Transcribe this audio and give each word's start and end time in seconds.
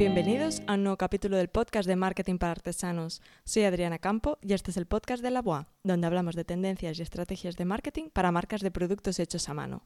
Bienvenidos 0.00 0.62
a 0.66 0.76
un 0.76 0.84
nuevo 0.84 0.96
capítulo 0.96 1.36
del 1.36 1.48
podcast 1.48 1.86
de 1.86 1.94
Marketing 1.94 2.38
para 2.38 2.52
Artesanos. 2.52 3.20
Soy 3.44 3.64
Adriana 3.64 3.98
Campo 3.98 4.38
y 4.40 4.54
este 4.54 4.70
es 4.70 4.78
el 4.78 4.86
podcast 4.86 5.22
de 5.22 5.30
La 5.30 5.42
Boa, 5.42 5.68
donde 5.84 6.06
hablamos 6.06 6.36
de 6.36 6.46
tendencias 6.46 6.98
y 6.98 7.02
estrategias 7.02 7.58
de 7.58 7.66
marketing 7.66 8.08
para 8.08 8.32
marcas 8.32 8.62
de 8.62 8.70
productos 8.70 9.18
hechos 9.18 9.50
a 9.50 9.52
mano. 9.52 9.82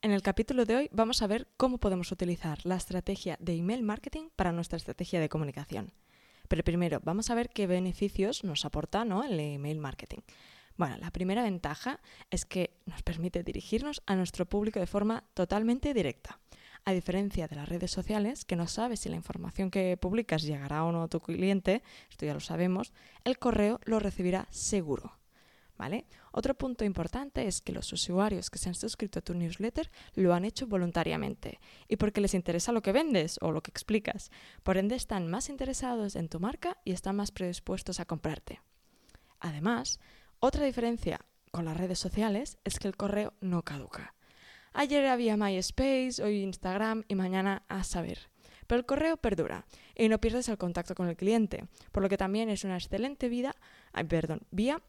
En 0.00 0.12
el 0.12 0.22
capítulo 0.22 0.64
de 0.64 0.76
hoy 0.76 0.90
vamos 0.92 1.22
a 1.22 1.26
ver 1.26 1.48
cómo 1.56 1.78
podemos 1.78 2.12
utilizar 2.12 2.60
la 2.62 2.76
estrategia 2.76 3.36
de 3.40 3.56
email 3.56 3.82
marketing 3.82 4.28
para 4.36 4.52
nuestra 4.52 4.76
estrategia 4.76 5.18
de 5.18 5.28
comunicación. 5.28 5.92
Pero 6.46 6.62
primero 6.62 7.00
vamos 7.02 7.28
a 7.28 7.34
ver 7.34 7.48
qué 7.48 7.66
beneficios 7.66 8.44
nos 8.44 8.64
aporta 8.64 9.04
¿no? 9.04 9.24
el 9.24 9.40
email 9.40 9.80
marketing. 9.80 10.20
Bueno, 10.76 10.98
la 10.98 11.10
primera 11.10 11.42
ventaja 11.42 11.98
es 12.30 12.44
que 12.44 12.78
nos 12.86 13.02
permite 13.02 13.42
dirigirnos 13.42 14.04
a 14.06 14.14
nuestro 14.14 14.46
público 14.46 14.78
de 14.78 14.86
forma 14.86 15.24
totalmente 15.34 15.94
directa. 15.94 16.38
A 16.88 16.92
diferencia 16.92 17.48
de 17.48 17.56
las 17.56 17.68
redes 17.68 17.90
sociales, 17.90 18.44
que 18.44 18.54
no 18.54 18.68
sabes 18.68 19.00
si 19.00 19.08
la 19.08 19.16
información 19.16 19.72
que 19.72 19.96
publicas 19.96 20.44
llegará 20.44 20.84
o 20.84 20.92
no 20.92 21.02
a 21.02 21.08
tu 21.08 21.18
cliente, 21.18 21.82
esto 22.08 22.26
ya 22.26 22.32
lo 22.32 22.38
sabemos, 22.38 22.92
el 23.24 23.40
correo 23.40 23.80
lo 23.86 23.98
recibirá 23.98 24.46
seguro. 24.52 25.18
¿Vale? 25.76 26.06
Otro 26.30 26.54
punto 26.54 26.84
importante 26.84 27.48
es 27.48 27.60
que 27.60 27.72
los 27.72 27.92
usuarios 27.92 28.50
que 28.50 28.58
se 28.58 28.68
han 28.68 28.76
suscrito 28.76 29.18
a 29.18 29.22
tu 29.22 29.34
newsletter 29.34 29.90
lo 30.14 30.32
han 30.32 30.44
hecho 30.44 30.68
voluntariamente 30.68 31.58
y 31.88 31.96
porque 31.96 32.20
les 32.20 32.34
interesa 32.34 32.70
lo 32.70 32.82
que 32.82 32.92
vendes 32.92 33.38
o 33.42 33.50
lo 33.50 33.62
que 33.62 33.72
explicas. 33.72 34.30
Por 34.62 34.78
ende, 34.78 34.94
están 34.94 35.28
más 35.28 35.48
interesados 35.50 36.14
en 36.14 36.28
tu 36.28 36.38
marca 36.38 36.78
y 36.84 36.92
están 36.92 37.16
más 37.16 37.32
predispuestos 37.32 37.98
a 37.98 38.04
comprarte. 38.04 38.60
Además, 39.40 39.98
otra 40.38 40.64
diferencia 40.64 41.20
con 41.50 41.64
las 41.64 41.76
redes 41.76 41.98
sociales 41.98 42.58
es 42.62 42.78
que 42.78 42.86
el 42.86 42.96
correo 42.96 43.34
no 43.40 43.62
caduca. 43.62 44.15
Ayer 44.78 45.06
había 45.06 45.38
MySpace, 45.38 46.22
hoy 46.22 46.42
Instagram 46.42 47.04
y 47.08 47.14
mañana 47.14 47.62
a 47.66 47.82
saber. 47.82 48.28
Pero 48.66 48.78
el 48.78 48.84
correo 48.84 49.16
perdura 49.16 49.64
y 49.94 50.10
no 50.10 50.20
pierdes 50.20 50.50
el 50.50 50.58
contacto 50.58 50.94
con 50.94 51.08
el 51.08 51.16
cliente, 51.16 51.64
por 51.92 52.02
lo 52.02 52.10
que 52.10 52.18
también 52.18 52.50
es 52.50 52.62
una 52.62 52.76
excelente 52.76 53.30
vida, 53.30 53.54
vía 54.50 54.82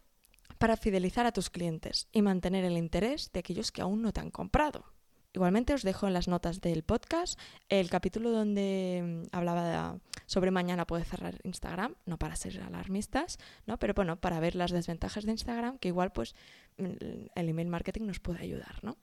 para 0.58 0.76
fidelizar 0.76 1.24
a 1.24 1.32
tus 1.32 1.48
clientes 1.48 2.06
y 2.12 2.20
mantener 2.20 2.66
el 2.66 2.76
interés 2.76 3.32
de 3.32 3.40
aquellos 3.40 3.72
que 3.72 3.80
aún 3.80 4.02
no 4.02 4.12
te 4.12 4.20
han 4.20 4.30
comprado. 4.30 4.84
Igualmente 5.32 5.72
os 5.72 5.82
dejo 5.82 6.06
en 6.06 6.12
las 6.12 6.28
notas 6.28 6.60
del 6.60 6.82
podcast 6.82 7.40
el 7.70 7.88
capítulo 7.88 8.30
donde 8.30 9.24
mm, 9.24 9.34
hablaba 9.34 10.00
sobre 10.26 10.50
mañana 10.50 10.86
puede 10.86 11.04
cerrar 11.04 11.40
Instagram, 11.44 11.94
no 12.04 12.18
para 12.18 12.36
ser 12.36 12.60
alarmistas, 12.60 13.38
¿no? 13.64 13.78
pero 13.78 13.94
bueno, 13.94 14.20
para 14.20 14.38
ver 14.38 14.54
las 14.54 14.70
desventajas 14.70 15.24
de 15.24 15.32
Instagram, 15.32 15.78
que 15.78 15.88
igual 15.88 16.12
pues 16.12 16.34
mm, 16.76 17.28
el 17.34 17.48
email 17.48 17.68
marketing 17.68 18.02
nos 18.02 18.20
puede 18.20 18.40
ayudar. 18.42 18.80
¿no? 18.82 18.98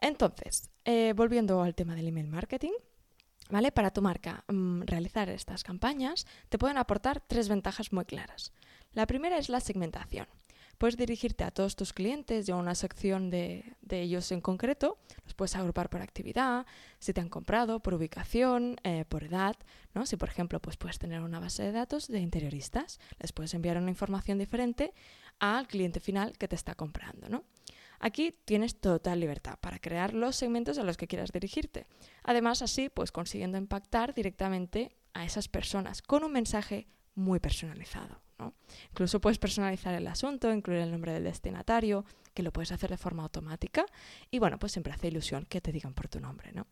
Entonces, 0.00 0.70
eh, 0.84 1.12
volviendo 1.16 1.62
al 1.62 1.74
tema 1.74 1.94
del 1.94 2.08
email 2.08 2.28
marketing, 2.28 2.72
¿vale? 3.50 3.72
Para 3.72 3.90
tu 3.90 4.02
marca 4.02 4.44
mm, 4.48 4.82
realizar 4.82 5.28
estas 5.28 5.64
campañas 5.64 6.26
te 6.48 6.58
pueden 6.58 6.78
aportar 6.78 7.20
tres 7.20 7.48
ventajas 7.48 7.92
muy 7.92 8.04
claras. 8.04 8.52
La 8.92 9.06
primera 9.06 9.38
es 9.38 9.48
la 9.48 9.60
segmentación. 9.60 10.26
Puedes 10.78 10.96
dirigirte 10.96 11.42
a 11.42 11.50
todos 11.50 11.74
tus 11.74 11.92
clientes 11.92 12.48
y 12.48 12.52
a 12.52 12.56
una 12.56 12.76
sección 12.76 13.30
de, 13.30 13.64
ellos 13.90 14.30
en 14.30 14.40
concreto. 14.40 14.96
Los 15.24 15.34
puedes 15.34 15.56
agrupar 15.56 15.90
por 15.90 16.02
actividad, 16.02 16.66
si 17.00 17.12
te 17.12 17.20
han 17.20 17.28
comprado, 17.28 17.80
por 17.80 17.94
ubicación, 17.94 18.76
eh, 18.84 19.04
por 19.08 19.24
edad. 19.24 19.56
¿no? 19.92 20.06
Si, 20.06 20.16
por 20.16 20.28
ejemplo, 20.28 20.60
pues 20.60 20.76
puedes 20.76 21.00
tener 21.00 21.20
una 21.20 21.40
base 21.40 21.64
de 21.64 21.72
datos 21.72 22.06
de 22.06 22.20
interioristas, 22.20 23.00
les 23.18 23.32
puedes 23.32 23.54
enviar 23.54 23.76
una 23.76 23.90
información 23.90 24.38
diferente 24.38 24.94
al 25.40 25.66
cliente 25.66 25.98
final 25.98 26.38
que 26.38 26.46
te 26.46 26.54
está 26.54 26.76
comprando. 26.76 27.28
¿no? 27.28 27.42
Aquí 28.00 28.34
tienes 28.44 28.80
total 28.80 29.20
libertad 29.20 29.58
para 29.60 29.78
crear 29.78 30.14
los 30.14 30.36
segmentos 30.36 30.78
a 30.78 30.84
los 30.84 30.96
que 30.96 31.08
quieras 31.08 31.32
dirigirte. 31.32 31.86
Además, 32.22 32.62
así, 32.62 32.88
pues 32.88 33.12
consiguiendo 33.12 33.58
impactar 33.58 34.14
directamente 34.14 34.96
a 35.14 35.24
esas 35.24 35.48
personas 35.48 36.02
con 36.02 36.24
un 36.24 36.32
mensaje 36.32 36.86
muy 37.14 37.40
personalizado. 37.40 38.20
Incluso 38.90 39.20
puedes 39.20 39.38
personalizar 39.38 39.94
el 39.94 40.06
asunto, 40.06 40.52
incluir 40.52 40.80
el 40.80 40.92
nombre 40.92 41.12
del 41.12 41.24
destinatario, 41.24 42.04
que 42.34 42.44
lo 42.44 42.52
puedes 42.52 42.70
hacer 42.70 42.90
de 42.90 42.96
forma 42.96 43.24
automática. 43.24 43.84
Y 44.30 44.38
bueno, 44.38 44.58
pues 44.58 44.72
siempre 44.72 44.92
hace 44.92 45.08
ilusión 45.08 45.44
que 45.46 45.60
te 45.60 45.72
digan 45.72 45.94
por 45.94 46.08
tu 46.08 46.20
nombre, 46.20 46.52
¿no? 46.52 46.66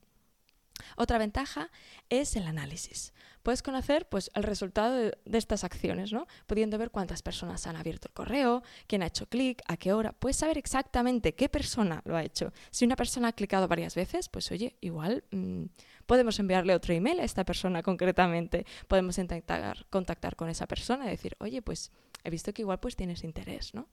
Otra 0.97 1.19
ventaja 1.19 1.71
es 2.09 2.37
el 2.37 2.47
análisis. 2.47 3.13
Puedes 3.47 3.63
conocer 3.63 4.09
pues, 4.09 4.29
el 4.35 4.43
resultado 4.43 4.93
de, 4.97 5.17
estas 5.39 5.63
acciones, 5.63 6.13
¿no? 6.13 6.27
pudiendo 6.49 6.79
ver 6.79 6.91
cuántas 6.91 7.23
personas 7.23 7.65
han 7.69 7.77
abierto 7.77 8.09
el 8.09 8.13
correo, 8.13 8.65
quién 8.89 9.05
ha 9.05 9.07
hecho 9.07 9.29
clic, 9.29 9.63
a 9.69 9.77
qué 9.77 9.93
hora. 9.93 10.11
Puedes 10.11 10.39
saber 10.39 10.59
exactamente 10.59 11.37
qué 11.37 11.49
persona 11.49 12.03
lo 12.07 12.17
ha 12.17 12.25
hecho. 12.25 12.53
Si 12.73 12.85
una 12.85 12.97
persona 12.97 13.29
ha 13.29 13.33
clicado 13.33 13.69
varias 13.69 13.95
veces, 13.95 14.29
pues 14.29 14.51
oye, 14.51 14.75
igual 14.81 15.23
mm, 15.31 15.67
podemos 16.07 16.41
enviarle 16.41 16.75
otro 16.75 16.93
email 16.93 17.21
a 17.21 17.23
esta 17.23 17.45
persona 17.45 17.85
concretamente. 17.85 18.67
Podemos 18.89 19.17
intentar 19.17 19.87
contactar 19.91 20.35
con 20.35 20.49
esa 20.49 20.67
persona 20.67 21.07
y 21.07 21.11
decir, 21.11 21.37
oye, 21.39 21.63
pues 21.63 21.93
he 22.25 22.31
visto 22.31 22.53
que 22.53 22.63
igual 22.63 22.81
pues 22.81 22.97
tienes 22.97 23.23
interés. 23.23 23.75
¿no? 23.75 23.87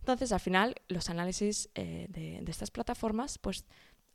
Entonces, 0.00 0.32
al 0.32 0.40
final, 0.40 0.74
los 0.88 1.08
análisis 1.08 1.68
eh, 1.76 2.06
de, 2.08 2.40
de 2.42 2.50
estas 2.50 2.72
plataformas 2.72 3.38
pues 3.38 3.64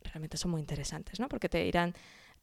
realmente 0.04 0.36
son 0.36 0.52
muy 0.52 0.60
interesantes, 0.60 1.22
¿no? 1.22 1.30
Porque 1.30 1.48
te 1.48 1.66
irán, 1.66 1.94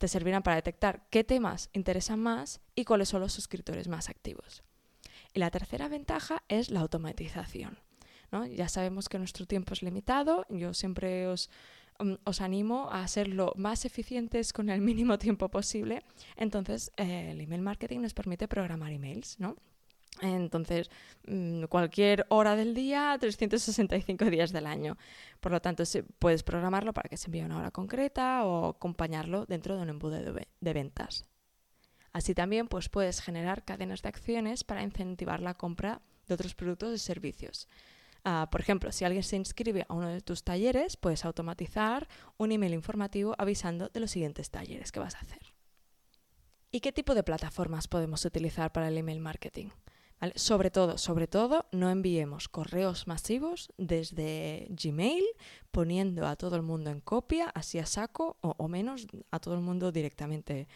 te 0.00 0.08
servirán 0.08 0.42
para 0.42 0.56
detectar 0.56 1.06
qué 1.10 1.24
temas 1.24 1.68
interesan 1.74 2.20
más 2.20 2.62
y 2.74 2.86
cuáles 2.86 3.10
son 3.10 3.20
los 3.20 3.34
suscriptores 3.34 3.86
más 3.86 4.08
activos. 4.08 4.62
Y 5.34 5.40
la 5.40 5.50
tercera 5.50 5.88
ventaja 5.88 6.42
es 6.48 6.70
la 6.70 6.80
automatización. 6.80 7.78
Ya 8.56 8.68
sabemos 8.70 9.10
que 9.10 9.18
nuestro 9.18 9.44
tiempo 9.44 9.74
es 9.74 9.82
limitado, 9.82 10.46
yo 10.48 10.72
siempre 10.72 11.26
os, 11.26 11.50
mm, 11.98 12.14
os 12.24 12.40
animo 12.40 12.88
a 12.90 13.06
ser 13.08 13.28
lo 13.28 13.52
más 13.56 13.84
eficientes 13.84 14.54
con 14.54 14.70
el 14.70 14.80
mínimo 14.80 15.18
tiempo 15.26 15.50
posible. 15.50 16.02
Entonces, 16.36 16.92
eh, 16.96 17.32
el 17.32 17.40
email 17.42 17.60
marketing 17.60 18.00
nos 18.00 18.14
permite 18.14 18.48
programar 18.48 18.92
emails, 18.92 19.38
¿no? 19.38 19.56
Entonces, 20.20 20.90
mm, 21.26 21.64
cualquier 21.64 22.26
hora 22.28 22.56
del 22.56 22.74
día, 22.74 23.16
365 23.18 24.26
días 24.26 24.52
del 24.52 24.66
año. 24.66 24.96
Por 25.40 25.52
lo 25.52 25.60
tanto, 25.60 25.82
puedes 26.18 26.42
programarlo 26.42 26.92
para 26.92 27.08
que 27.08 27.16
se 27.16 27.28
envíe 27.28 27.42
una 27.42 27.58
hora 27.58 27.70
concreta 27.70 28.44
o 28.44 28.70
acompañarlo 28.70 29.46
dentro 29.46 29.76
de 29.76 29.82
un 29.82 29.88
embudo 29.88 30.16
de 30.16 30.72
ventas. 30.72 31.26
Así 32.12 32.34
también 32.34 32.68
pues, 32.68 32.88
puedes 32.88 33.20
generar 33.20 33.64
cadenas 33.64 34.02
de 34.02 34.08
acciones 34.08 34.64
para 34.64 34.82
incentivar 34.82 35.40
la 35.40 35.54
compra 35.54 36.02
de 36.26 36.34
otros 36.34 36.54
productos 36.54 36.94
y 36.94 36.98
servicios. 36.98 37.68
Ah, 38.24 38.48
por 38.50 38.60
ejemplo, 38.60 38.92
si 38.92 39.04
alguien 39.04 39.22
se 39.22 39.36
inscribe 39.36 39.86
a 39.88 39.94
uno 39.94 40.08
de 40.08 40.20
tus 40.20 40.44
talleres, 40.44 40.96
puedes 40.96 41.24
automatizar 41.24 42.08
un 42.36 42.52
email 42.52 42.74
informativo 42.74 43.34
avisando 43.38 43.88
de 43.88 44.00
los 44.00 44.10
siguientes 44.10 44.50
talleres 44.50 44.92
que 44.92 45.00
vas 45.00 45.14
a 45.14 45.20
hacer. 45.20 45.40
¿Y 46.70 46.80
qué 46.80 46.92
tipo 46.92 47.14
de 47.14 47.22
plataformas 47.22 47.88
podemos 47.88 48.24
utilizar 48.24 48.72
para 48.72 48.88
el 48.88 48.98
email 48.98 49.20
marketing? 49.20 49.68
Sobre 50.34 50.70
todo, 50.70 50.98
sobre 50.98 51.26
todo, 51.26 51.64
no 51.72 51.88
enviemos 51.88 52.48
correos 52.48 53.06
masivos 53.06 53.72
desde 53.78 54.66
Gmail 54.68 55.24
poniendo 55.70 56.26
a 56.26 56.36
todo 56.36 56.56
el 56.56 56.62
mundo 56.62 56.90
en 56.90 57.00
copia, 57.00 57.48
así 57.54 57.78
a 57.78 57.86
saco, 57.86 58.36
o, 58.42 58.68
menos 58.68 59.06
a 59.30 59.38
todo 59.38 59.54
el 59.54 59.60
mundo 59.60 59.92
directamente 59.92 60.68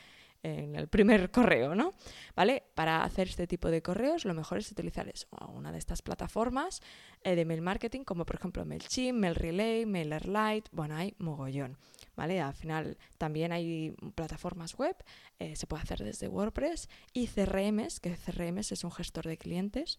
en 0.44 0.76
el 0.76 0.86
primer 0.86 1.30
correo, 1.32 1.74
¿no? 1.74 1.92
¿Vale? 2.36 2.62
Para 2.74 3.02
hacer 3.02 3.28
este 3.28 3.48
tipo 3.48 3.68
de 3.68 3.82
correos, 3.82 4.24
lo 4.24 4.34
mejor 4.34 4.58
es 4.58 4.70
utilizar 4.70 5.08
eso, 5.08 5.26
una 5.48 5.72
de 5.72 5.78
estas 5.78 6.02
plataformas 6.02 6.80
eh, 7.24 7.34
de 7.34 7.44
mail 7.44 7.62
marketing, 7.62 8.04
como 8.04 8.24
por 8.24 8.36
ejemplo 8.36 8.64
MailChimp, 8.64 9.18
MailRelay, 9.18 9.86
MailerLite, 9.86 10.70
bueno, 10.72 10.94
hay 10.94 11.14
mogollón. 11.18 11.76
¿vale? 12.16 12.40
Al 12.40 12.54
final 12.54 12.96
también 13.18 13.52
hay 13.52 13.94
plataformas 14.14 14.76
web, 14.76 14.96
eh, 15.38 15.56
se 15.56 15.66
puede 15.66 15.82
hacer 15.82 16.04
desde 16.04 16.28
WordPress 16.28 16.88
y 17.12 17.26
CRMs, 17.26 18.00
que 18.00 18.16
CRMs 18.16 18.72
es 18.72 18.84
un 18.84 18.92
gestor 18.92 19.26
de 19.26 19.38
clientes. 19.38 19.98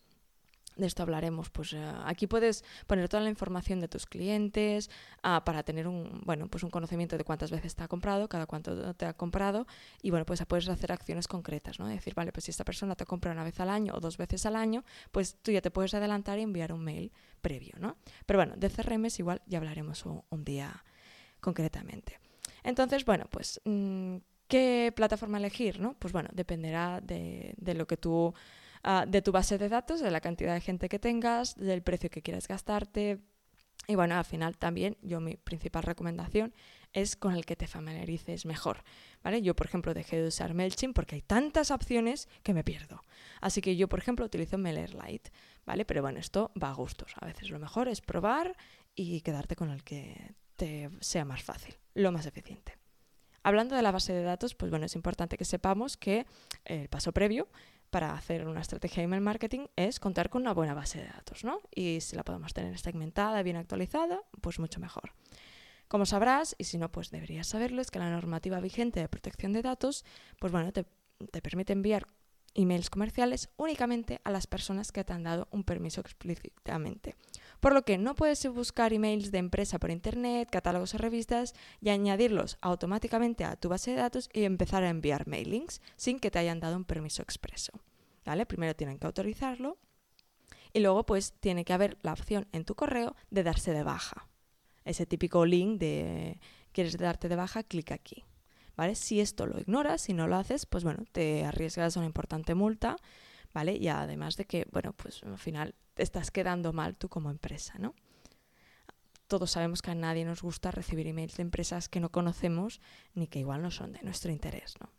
De 0.76 0.88
esto 0.88 1.04
hablaremos. 1.04 1.50
Pues 1.50 1.74
eh, 1.74 1.94
aquí 2.06 2.28
puedes 2.28 2.64
poner 2.88 3.08
toda 3.08 3.24
la 3.24 3.30
información 3.30 3.80
de 3.80 3.88
tus 3.88 4.06
clientes 4.06 4.90
ah, 5.24 5.44
para 5.46 5.64
tener 5.64 5.88
un, 5.88 6.22
bueno, 6.26 6.48
pues 6.48 6.64
un 6.64 6.70
conocimiento 6.70 7.18
de 7.18 7.24
cuántas 7.24 7.52
veces 7.52 7.76
te 7.76 7.84
ha 7.84 7.88
comprado, 7.88 8.28
cada 8.28 8.46
cuánto 8.46 8.94
te 8.94 9.06
ha 9.06 9.14
comprado 9.14 9.68
y 10.02 10.10
bueno, 10.10 10.26
pues 10.26 10.44
puedes 10.46 10.68
hacer 10.68 10.92
acciones 10.92 11.28
concretas, 11.28 11.80
¿no? 11.80 11.88
Decir, 11.88 12.14
vale, 12.14 12.32
pues 12.32 12.46
si 12.46 12.52
esta 12.52 12.66
persona 12.66 12.96
te 12.96 13.06
compra 13.06 13.32
una 13.32 13.44
vez 13.44 13.60
al 13.60 13.70
año 13.70 13.94
o 13.96 14.00
dos 14.00 14.18
veces 14.18 14.46
al 14.46 14.56
año, 14.56 14.84
pues 15.12 15.38
tú 15.42 15.52
ya 15.52 15.62
te 15.62 15.72
puedes 15.72 15.94
adelantar 15.94 16.40
y 16.40 16.42
enviar 16.42 16.74
un 16.74 16.84
mail 16.84 17.12
previo, 17.42 17.74
¿no? 17.80 17.98
Pero 18.26 18.40
bueno, 18.40 18.56
de 18.58 18.70
CRMs 18.70 19.20
igual 19.20 19.42
ya 19.46 19.60
hablaremos 19.60 20.06
un 20.06 20.44
día 20.44 20.84
concretamente. 21.40 22.20
Entonces, 22.64 23.06
bueno, 23.06 23.26
pues, 23.30 23.62
mm, 23.64 24.18
¿qué 24.48 24.92
plataforma 24.96 25.38
elegir? 25.38 25.80
No? 25.80 25.96
Pues 26.00 26.12
bueno, 26.12 26.30
dependerá 26.34 27.00
de, 27.00 27.56
lo 27.76 27.86
que 27.86 27.96
tú, 27.96 28.34
ah, 28.86 29.06
de 29.06 29.22
tu 29.22 29.34
base 29.34 29.58
de 29.58 29.68
datos, 29.68 30.00
de 30.00 30.10
la 30.12 30.22
cantidad 30.22 30.54
de 30.54 30.62
gente 30.62 30.88
que 30.88 31.00
tengas, 31.00 31.56
del 31.56 31.82
precio 31.82 32.10
que 32.10 32.22
quieras 32.22 32.48
gastarte. 32.48 33.20
Y 33.88 33.96
bueno, 33.96 34.16
al 34.16 34.26
final 34.26 34.58
también 34.58 34.98
yo 35.02 35.20
mi 35.20 35.36
principal 35.36 35.84
recomendación 35.84 36.54
es 36.94 37.16
con 37.16 37.36
el 37.36 37.46
que 37.46 37.56
te 37.56 37.68
familiarices 37.68 38.46
mejor. 38.46 38.84
¿vale? 39.24 39.42
Yo, 39.42 39.56
por 39.56 39.68
ejemplo, 39.68 39.94
dejé 39.94 40.22
de 40.22 40.28
usar 40.28 40.54
MailChimp 40.54 40.96
porque 40.96 41.16
hay 41.16 41.22
tantas 41.22 41.72
opciones 41.72 42.30
que 42.42 42.54
me 42.54 42.64
pierdo. 42.64 43.04
Así 43.42 43.62
que 43.62 43.76
yo, 43.76 43.88
por 43.90 44.00
ejemplo, 44.00 44.26
utilizo 44.26 44.58
MailerLite, 44.58 45.32
¿vale? 45.66 45.86
Pero 45.86 46.02
bueno, 46.02 46.20
esto 46.20 46.52
va 46.62 46.70
a 46.70 46.74
gustos. 46.74 47.14
A 47.20 47.26
veces 47.26 47.50
lo 47.50 47.60
mejor 47.60 47.90
es 47.90 48.02
probar 48.02 48.56
y 48.96 49.22
quedarte 49.22 49.56
con 49.56 49.70
el 49.70 49.84
que 49.84 50.34
te 50.56 50.90
sea 51.02 51.26
más 51.26 51.44
fácil, 51.44 51.76
lo 51.94 52.12
más 52.12 52.26
eficiente. 52.26 52.78
Hablando 53.44 53.76
de 53.76 53.84
la 53.84 53.92
base 53.92 54.12
de 54.14 54.24
datos, 54.24 54.56
pues 54.56 54.72
bueno, 54.72 54.88
es 54.88 54.96
importante 54.96 55.38
que 55.38 55.46
sepamos 55.46 55.98
que 55.98 56.26
el 56.64 56.90
paso 56.90 57.12
previo 57.12 57.48
para 57.90 58.14
hacer 58.14 58.48
una 58.48 58.62
estrategia 58.62 58.98
de 58.98 59.06
email 59.06 59.22
marketing 59.22 59.68
es 59.76 60.00
contar 60.00 60.30
con 60.30 60.42
una 60.42 60.54
buena 60.54 60.74
base 60.74 61.00
de 61.00 61.08
datos, 61.08 61.44
¿no? 61.44 61.62
Y 61.74 62.02
si 62.02 62.16
la 62.16 62.24
podemos 62.24 62.54
tener 62.54 62.78
segmentada, 62.78 63.42
bien 63.44 63.56
actualizada, 63.56 64.22
pues 64.42 64.60
mucho 64.60 64.80
mejor. 64.80 65.14
Como 65.88 66.06
sabrás, 66.06 66.56
y 66.58 66.64
si 66.64 66.78
no, 66.78 66.92
pues 66.92 67.12
deberías 67.12 67.48
saberlo, 67.48 67.82
es 67.82 67.92
que 67.92 68.00
la 68.00 68.10
normativa 68.10 68.60
vigente 68.60 69.00
de 69.00 69.08
protección 69.08 69.54
de 69.54 69.62
datos, 69.62 70.04
pues 70.40 70.52
bueno, 70.52 70.74
te, 70.74 70.86
te 71.32 71.42
permite 71.42 71.74
enviar 71.74 72.08
emails 72.56 72.90
comerciales 72.90 73.50
únicamente 73.58 74.22
a 74.24 74.32
las 74.32 74.48
personas 74.48 74.92
que 74.92 75.04
te 75.04 75.14
han 75.14 75.24
dado 75.24 75.48
un 75.52 75.64
permiso 75.64 76.02
explícitamente. 76.02 77.16
Por 77.66 77.74
lo 77.74 77.82
que 77.82 77.98
no 77.98 78.14
puedes 78.14 78.46
buscar 78.48 78.94
emails 78.94 79.32
de 79.32 79.40
empresa 79.40 79.80
por 79.80 79.90
internet, 79.90 80.48
catálogos 80.52 80.94
o 80.94 81.00
revistas 81.00 81.56
y 81.82 81.90
añadirlos 81.90 82.60
automáticamente 82.62 83.44
a 83.44 83.56
tu 83.56 83.70
base 83.70 83.90
de 83.90 83.98
datos 83.98 84.30
y 84.34 84.44
empezar 84.44 84.84
a 84.84 84.90
enviar 84.90 85.28
mailings 85.28 85.82
sin 85.96 86.20
que 86.20 86.30
te 86.30 86.38
hayan 86.38 86.60
dado 86.60 86.78
un 86.78 86.86
permiso 86.86 87.24
expreso. 87.24 87.72
¿Vale? 88.24 88.46
Primero 88.46 88.76
tienen 88.76 89.00
que 89.00 89.08
autorizarlo 89.08 89.80
y 90.74 90.80
luego 90.82 91.08
pues 91.08 91.34
tiene 91.40 91.66
que 91.66 91.74
haber 91.74 91.98
la 92.04 92.14
opción 92.14 92.48
en 92.52 92.66
tu 92.66 92.76
correo 92.76 93.16
de 93.32 93.42
darse 93.42 93.74
de 93.74 93.82
baja. 93.82 94.28
Ese 94.84 95.08
típico 95.08 95.44
link 95.44 95.80
de 95.80 96.40
quieres 96.72 96.96
darte 97.00 97.30
de 97.30 97.36
baja, 97.36 97.64
clic 97.64 97.92
aquí. 97.94 98.26
¿vale? 98.78 98.94
Si 98.94 99.20
esto 99.20 99.48
lo 99.48 99.60
ignoras, 99.60 100.02
si 100.02 100.14
no 100.14 100.28
lo 100.28 100.36
haces, 100.36 100.68
pues 100.68 100.84
bueno, 100.84 101.04
te 101.12 101.46
arriesgas 101.46 101.98
a 101.98 102.00
una 102.00 102.06
importante 102.06 102.54
multa, 102.54 102.98
¿vale? 103.56 103.76
Y 103.76 103.88
además 103.88 104.38
de 104.38 104.46
que, 104.46 104.68
bueno, 104.72 104.94
pues 104.94 105.24
al 105.24 105.40
final 105.40 105.74
te 105.96 106.04
estás 106.04 106.30
quedando 106.30 106.74
mal 106.74 106.96
tú 106.96 107.10
como 107.10 107.32
empresa, 107.32 107.74
¿no? 107.80 107.96
Todos 109.28 109.52
sabemos 109.52 109.82
que 109.82 109.90
a 109.90 109.96
nadie 109.96 110.24
nos 110.24 110.44
gusta 110.44 110.70
recibir 110.70 111.08
emails 111.08 111.38
de 111.38 111.42
empresas 111.42 111.90
que 111.90 112.00
no 112.00 112.12
conocemos 112.12 112.80
ni 113.16 113.26
que 113.28 113.40
igual 113.40 113.64
no 113.64 113.72
son 113.72 113.92
de 113.94 114.04
nuestro 114.04 114.32
interés, 114.32 114.76
¿no? 114.80 114.92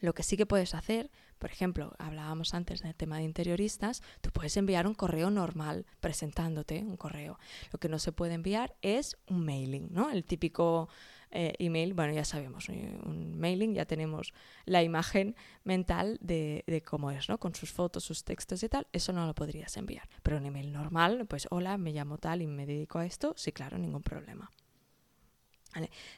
Lo 0.00 0.12
que 0.12 0.22
sí 0.22 0.36
que 0.36 0.44
puedes 0.44 0.74
hacer, 0.74 1.10
por 1.38 1.50
ejemplo, 1.50 1.94
hablábamos 1.98 2.52
antes 2.52 2.82
del 2.82 2.94
tema 2.94 3.16
de 3.16 3.22
interioristas, 3.22 4.02
tú 4.20 4.30
puedes 4.30 4.54
enviar 4.58 4.86
un 4.86 4.94
correo 4.94 5.30
normal 5.30 5.86
presentándote 6.00 6.80
un 6.80 6.98
correo. 6.98 7.38
Lo 7.72 7.78
que 7.78 7.88
no 7.88 7.98
se 7.98 8.12
puede 8.12 8.34
enviar 8.34 8.74
es 8.82 9.16
un 9.28 9.46
mailing, 9.46 9.88
¿no? 9.92 10.10
El 10.10 10.24
típico 10.24 10.90
eh, 11.34 11.54
email, 11.58 11.94
bueno, 11.94 12.14
ya 12.14 12.24
sabemos, 12.24 12.68
un 12.68 13.36
mailing, 13.38 13.74
ya 13.74 13.84
tenemos 13.84 14.32
la 14.64 14.82
imagen 14.82 15.34
mental 15.64 16.18
de, 16.20 16.82
cómo 16.86 17.10
es, 17.10 17.28
¿no? 17.28 17.38
Con 17.38 17.54
sus 17.54 17.72
fotos, 17.72 18.04
sus 18.04 18.22
textos 18.22 18.62
y 18.62 18.68
tal, 18.68 18.86
eso 18.92 19.12
no 19.12 19.26
lo 19.26 19.34
podrías 19.34 19.76
enviar. 19.76 20.08
Pero 20.22 20.36
un 20.36 20.46
email 20.46 20.72
normal, 20.72 21.26
pues 21.26 21.48
hola, 21.50 21.76
me 21.76 21.92
llamo 21.92 22.18
tal 22.18 22.40
y 22.40 22.46
me 22.46 22.66
dedico 22.66 23.00
a 23.00 23.06
esto, 23.06 23.34
sí, 23.36 23.52
claro, 23.52 23.76
ningún 23.78 24.02
problema. 24.02 24.50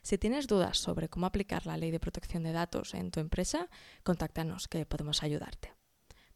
Si 0.02 0.18
tienes 0.18 0.46
dudas 0.46 0.76
sobre 0.78 1.08
cómo 1.08 1.26
aplicar 1.26 1.66
la 1.66 1.78
ley 1.78 1.90
de 1.90 2.00
protección 2.00 2.42
de 2.42 2.52
datos 2.52 2.92
en 2.92 3.10
tu 3.10 3.20
empresa, 3.20 3.68
contáctanos 4.02 4.68
que 4.68 4.84
podemos 4.84 5.22
ayudarte. 5.22 5.72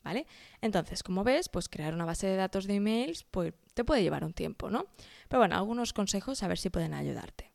¿Vale? 0.02 0.26
Entonces, 0.62 1.02
como 1.02 1.24
ves, 1.24 1.50
pues 1.50 1.68
crear 1.68 1.92
una 1.92 2.06
base 2.06 2.26
de 2.26 2.36
datos 2.36 2.66
de 2.66 2.76
emails 2.76 3.24
pues, 3.24 3.52
te 3.74 3.84
puede 3.84 4.02
llevar 4.02 4.24
un 4.24 4.32
tiempo, 4.32 4.70
¿no? 4.70 4.86
Pero 5.28 5.40
bueno, 5.40 5.56
algunos 5.56 5.92
consejos 5.92 6.42
a 6.42 6.48
ver 6.48 6.56
si 6.56 6.70
pueden 6.70 6.94
ayudarte. 6.94 7.49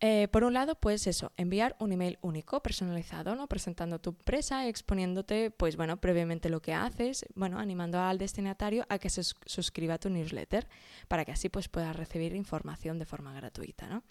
Eh, 0.00 0.28
por 0.28 0.44
un 0.44 0.52
lado, 0.52 0.74
pues 0.74 1.06
eso, 1.06 1.32
enviar 1.38 1.74
un 1.78 1.90
email 1.90 2.18
único, 2.20 2.62
personalizado, 2.62 3.34
¿no? 3.34 3.46
Presentando 3.46 3.98
tu 3.98 4.10
empresa, 4.10 4.68
exponiéndote, 4.68 5.50
pues 5.50 5.76
bueno, 5.76 5.96
previamente 5.96 6.50
lo 6.50 6.60
que 6.60 6.74
haces, 6.74 7.24
bueno, 7.34 7.58
animando 7.58 7.98
al 7.98 8.18
destinatario 8.18 8.84
a 8.90 8.98
que 8.98 9.08
se 9.08 9.22
suscriba 9.22 9.94
a 9.94 9.98
tu 9.98 10.10
newsletter, 10.10 10.68
para 11.08 11.24
que 11.24 11.32
así 11.32 11.48
pues 11.48 11.68
puedas 11.68 11.96
recibir 11.96 12.34
información 12.34 12.98
de 12.98 13.06
forma 13.06 13.32
gratuita, 13.32 13.86
¿no? 13.86 14.02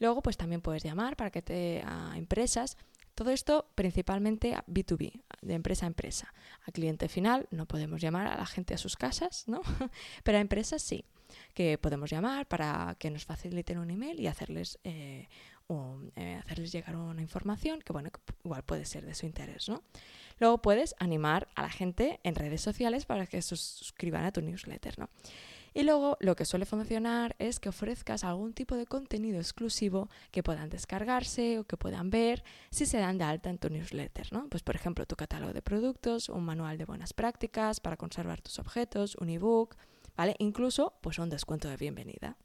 Luego, 0.00 0.20
pues 0.20 0.36
también 0.36 0.62
puedes 0.62 0.82
llamar 0.82 1.16
para 1.16 1.30
que 1.30 1.42
te 1.42 1.82
a 1.86 2.14
empresas 2.16 2.76
todo 3.14 3.30
esto 3.30 3.70
principalmente 3.74 4.54
a 4.54 4.64
B2B, 4.66 5.22
de 5.42 5.54
empresa 5.54 5.86
a 5.86 5.88
empresa. 5.88 6.32
A 6.66 6.72
cliente 6.72 7.08
final 7.08 7.46
no 7.50 7.66
podemos 7.66 8.00
llamar 8.00 8.26
a 8.26 8.36
la 8.36 8.46
gente 8.46 8.74
a 8.74 8.78
sus 8.78 8.96
casas, 8.96 9.44
¿no? 9.46 9.62
Pero 10.24 10.38
a 10.38 10.40
empresas 10.40 10.82
sí 10.82 11.04
que 11.54 11.78
podemos 11.78 12.10
llamar 12.10 12.46
para 12.46 12.96
que 12.98 13.10
nos 13.10 13.24
faciliten 13.24 13.78
un 13.78 13.90
email 13.90 14.20
y 14.20 14.26
hacerles, 14.26 14.78
eh, 14.84 15.28
eh, 16.16 16.40
hacerles 16.44 16.72
llegar 16.72 16.96
una 16.96 17.22
información 17.22 17.80
que, 17.82 17.92
bueno, 17.92 18.10
igual 18.44 18.64
puede 18.64 18.84
ser 18.84 19.04
de 19.04 19.14
su 19.14 19.26
interés, 19.26 19.68
¿no? 19.68 19.82
Luego 20.38 20.62
puedes 20.62 20.94
animar 20.98 21.48
a 21.54 21.62
la 21.62 21.70
gente 21.70 22.20
en 22.24 22.34
redes 22.34 22.62
sociales 22.62 23.04
para 23.04 23.26
que 23.26 23.40
se 23.42 23.56
suscriban 23.56 24.24
a 24.24 24.32
tu 24.32 24.40
newsletter, 24.40 24.98
¿no? 24.98 25.10
Y 25.72 25.82
luego 25.84 26.16
lo 26.20 26.34
que 26.36 26.44
suele 26.44 26.66
funcionar 26.66 27.36
es 27.38 27.60
que 27.60 27.68
ofrezcas 27.68 28.24
algún 28.24 28.52
tipo 28.52 28.76
de 28.76 28.86
contenido 28.86 29.38
exclusivo 29.38 30.08
que 30.30 30.42
puedan 30.42 30.68
descargarse 30.68 31.58
o 31.58 31.64
que 31.64 31.76
puedan 31.76 32.10
ver 32.10 32.42
si 32.70 32.86
se 32.86 32.98
dan 32.98 33.18
de 33.18 33.24
alta 33.24 33.50
en 33.50 33.58
tu 33.58 33.70
newsletter, 33.70 34.32
¿no? 34.32 34.48
Pues 34.48 34.62
por 34.62 34.74
ejemplo 34.74 35.06
tu 35.06 35.16
catálogo 35.16 35.52
de 35.52 35.62
productos, 35.62 36.28
un 36.28 36.44
manual 36.44 36.78
de 36.78 36.84
buenas 36.84 37.12
prácticas 37.12 37.80
para 37.80 37.96
conservar 37.96 38.40
tus 38.40 38.58
objetos, 38.58 39.16
un 39.16 39.28
ebook, 39.28 39.76
¿vale? 40.16 40.34
Incluso 40.38 40.94
pues 41.02 41.18
un 41.18 41.30
descuento 41.30 41.68
de 41.68 41.76
bienvenida. 41.76 42.36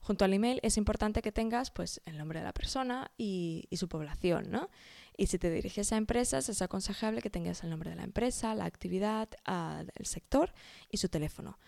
Junto 0.00 0.24
al 0.24 0.32
email 0.32 0.58
es 0.62 0.78
importante 0.78 1.20
que 1.20 1.32
tengas 1.32 1.70
pues, 1.70 2.00
el 2.06 2.16
nombre 2.16 2.38
de 2.38 2.44
la 2.46 2.54
persona 2.54 3.10
y, 3.18 3.68
su 3.72 3.88
población, 3.88 4.50
¿no? 4.50 4.70
Y 5.16 5.26
si 5.26 5.38
te 5.38 5.50
diriges 5.50 5.92
a 5.92 5.96
empresas, 5.96 6.48
es 6.48 6.62
aconsejable 6.62 7.20
que 7.20 7.28
tengas 7.28 7.62
el 7.62 7.70
nombre 7.70 7.90
de 7.90 7.96
la 7.96 8.04
empresa, 8.04 8.54
la 8.54 8.64
actividad, 8.64 9.28
el 9.44 10.06
sector 10.06 10.54
y 10.90 10.96
su 10.96 11.08
teléfono. 11.08 11.58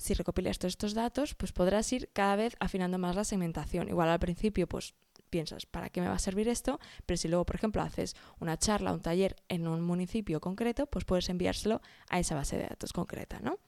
Si 0.00 0.14
recopilas 0.14 0.58
todos 0.58 0.72
estos 0.72 0.94
datos, 0.94 1.34
pues 1.34 1.52
podrás 1.52 1.92
ir 1.92 2.08
cada 2.14 2.34
vez 2.34 2.56
afinando 2.58 2.96
más 2.96 3.14
la 3.14 3.24
segmentación. 3.24 3.90
Igual 3.90 4.08
al 4.08 4.18
principio, 4.18 4.66
pues 4.66 4.94
piensas, 5.28 5.66
¿para 5.66 5.90
qué 5.90 6.00
me 6.00 6.08
va 6.08 6.14
a 6.14 6.18
servir 6.18 6.48
esto? 6.48 6.80
Pero 7.04 7.18
si 7.18 7.28
luego, 7.28 7.44
por 7.44 7.56
ejemplo, 7.56 7.82
haces 7.82 8.16
una 8.38 8.56
charla, 8.56 8.94
un 8.94 9.02
taller 9.02 9.36
en 9.50 9.68
un 9.68 9.82
municipio 9.82 10.40
concreto, 10.40 10.86
pues 10.86 11.04
puedes 11.04 11.28
enviárselo 11.28 11.82
a 12.08 12.18
esa 12.18 12.34
base 12.34 12.56
de 12.56 12.62
datos 12.62 12.94
concreta, 12.94 13.40
¿no? 13.40 13.58